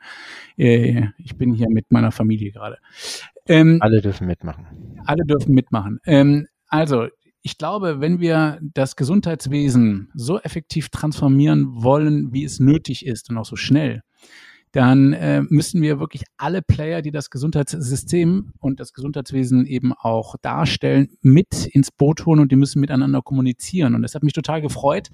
Äh, 0.58 1.08
ich 1.18 1.38
bin 1.38 1.54
hier 1.54 1.68
mit 1.70 1.92
meiner 1.92 2.12
Familie 2.12 2.52
gerade. 2.52 2.78
Ähm, 3.48 3.80
alle 3.82 4.02
dürfen 4.02 4.28
mitmachen. 4.28 4.66
Alle 5.06 5.24
dürfen 5.26 5.54
mitmachen. 5.54 6.00
Ähm, 6.06 6.48
also, 6.68 7.08
ich 7.42 7.58
glaube, 7.58 8.02
wenn 8.02 8.20
wir 8.20 8.60
das 8.62 8.96
Gesundheitswesen 8.96 10.12
so 10.14 10.40
effektiv 10.40 10.90
transformieren 10.90 11.82
wollen, 11.82 12.34
wie 12.34 12.44
es 12.44 12.60
nötig 12.60 13.06
ist 13.06 13.30
und 13.30 13.38
auch 13.38 13.46
so 13.46 13.56
schnell, 13.56 14.02
dann 14.78 15.14
äh, 15.14 15.42
müssen 15.42 15.82
wir 15.82 16.00
wirklich 16.00 16.22
alle 16.38 16.62
Player, 16.62 17.02
die 17.02 17.10
das 17.10 17.32
Gesundheitssystem 17.32 18.54
und 18.60 18.80
das 18.80 18.94
Gesundheitswesen 18.94 19.66
eben 19.66 19.92
auch 19.92 20.36
darstellen, 20.44 21.18
mit 21.24 21.66
ins 21.66 21.90
Boot 21.90 22.28
holen 22.28 22.40
und 22.40 22.52
die 22.52 22.58
müssen 22.58 22.80
miteinander 22.80 23.24
kommunizieren. 23.24 23.96
Und 23.96 24.04
das 24.04 24.14
hat 24.14 24.22
mich 24.22 24.34
total 24.34 24.62
gefreut. 24.62 25.08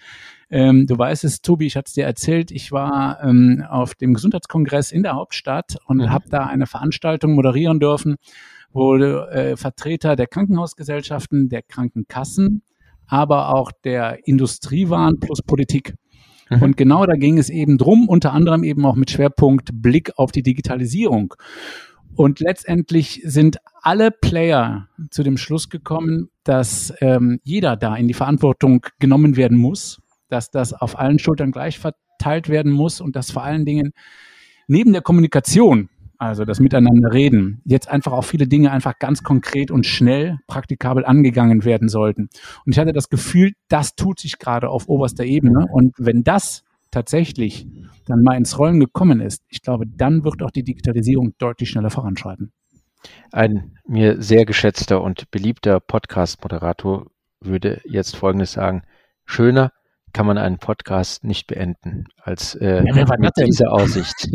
Ähm, 0.50 0.86
du 0.86 0.98
weißt 0.98 1.24
es, 1.24 1.42
Tobi, 1.42 1.68
ich 1.68 1.78
hatte 1.78 1.88
es 1.88 1.94
dir 1.94 2.04
erzählt, 2.04 2.52
ich 2.52 2.74
war 2.74 3.24
ähm, 3.24 3.64
auf 3.70 3.96
dem 3.96 4.14
Gesundheitskongress 4.14 4.92
in 4.92 5.02
der 5.02 5.16
Hauptstadt 5.16 5.78
und 5.86 6.00
mhm. 6.00 6.10
habe 6.10 6.26
da 6.30 6.46
eine 6.46 6.66
Veranstaltung 6.66 7.34
moderieren 7.34 7.80
dürfen, 7.80 8.18
wo 8.74 8.98
äh, 8.98 9.56
Vertreter 9.56 10.18
der 10.18 10.28
Krankenhausgesellschaften, 10.28 11.48
der 11.48 11.62
Krankenkassen, 11.62 12.64
aber 13.08 13.56
auch 13.56 13.72
der 13.72 14.28
Industrie 14.28 14.90
waren 14.90 15.22
plus 15.22 15.42
Politik. 15.42 15.96
Mhm. 16.50 16.62
Und 16.62 16.78
genau 16.78 17.06
da 17.06 17.14
ging 17.14 17.38
es 17.38 17.50
eben 17.50 17.78
drum, 17.78 18.08
unter 18.08 18.34
anderem 18.34 18.64
eben 18.64 18.86
auch 18.86 18.96
mit 18.96 19.12
Schwerpunkt 19.12 19.70
Blick 19.74 20.12
auf 20.18 20.32
die 20.32 20.44
Digitalisierung. 20.44 21.34
Und 22.16 22.40
letztendlich 22.40 23.22
sind 23.24 23.58
alle 23.82 24.12
Player 24.12 24.88
zu 25.10 25.24
dem 25.24 25.38
Schluss 25.38 25.70
gekommen, 25.70 26.30
dass 26.44 26.94
ähm, 27.02 27.40
jeder 27.44 27.76
da 27.76 27.96
in 27.96 28.08
die 28.08 28.14
Verantwortung 28.14 28.86
genommen 29.00 29.36
werden 29.36 29.58
muss, 29.58 30.00
dass 30.30 30.52
das 30.52 30.74
auf 30.74 30.98
allen 30.98 31.18
Schultern 31.18 31.52
gleich 31.52 31.80
verteilt 31.80 32.50
werden 32.50 32.72
muss 32.72 33.02
und 33.02 33.16
dass 33.16 33.32
vor 33.32 33.44
allen 33.44 33.66
Dingen 33.66 33.94
neben 34.68 34.94
der 34.94 35.02
Kommunikation 35.02 35.90
also 36.18 36.46
das 36.46 36.60
Miteinander 36.60 37.12
reden, 37.12 37.62
jetzt 37.66 37.90
einfach 37.90 38.12
auch 38.12 38.24
viele 38.24 38.48
Dinge 38.48 38.72
einfach 38.72 39.00
ganz 39.00 39.24
konkret 39.24 39.72
und 39.72 39.86
schnell 39.86 40.40
praktikabel 40.48 41.06
angegangen 41.06 41.66
werden 41.66 41.90
sollten. 41.90 42.30
Und 42.66 42.72
ich 42.72 42.80
hatte 42.80 42.94
das 42.94 43.10
Gefühl, 43.10 43.54
das 43.68 43.96
tut 43.96 44.20
sich 44.20 44.40
gerade 44.40 44.70
auf 44.70 44.88
oberster 44.88 45.26
Ebene. 45.26 45.66
Und 45.72 45.94
wenn 45.98 46.24
das 46.24 46.64
tatsächlich 46.92 47.68
dann 48.06 48.24
mal 48.24 48.38
ins 48.38 48.58
Rollen 48.58 48.80
gekommen 48.80 49.20
ist, 49.20 49.44
ich 49.50 49.62
glaube, 49.62 49.86
dann 49.88 50.24
wird 50.24 50.44
auch 50.44 50.52
die 50.52 50.64
Digitalisierung 50.64 51.34
deutlich 51.38 51.70
schneller 51.70 51.90
voranschreiten. 51.90 52.52
Ein 53.32 53.78
mir 53.86 54.22
sehr 54.22 54.46
geschätzter 54.46 55.02
und 55.02 55.30
beliebter 55.32 55.80
Podcast-Moderator 55.80 57.08
würde 57.42 57.82
jetzt 57.84 58.16
Folgendes 58.16 58.54
sagen. 58.54 58.84
Schöner 59.26 59.72
kann 60.14 60.26
man 60.26 60.38
einen 60.38 60.60
Podcast 60.60 61.24
nicht 61.24 61.48
beenden 61.48 62.06
als 62.22 62.56
äh, 62.56 62.84
ja, 62.86 63.06
mit 63.18 63.34
dieser 63.38 63.72
Aussicht. 63.72 64.30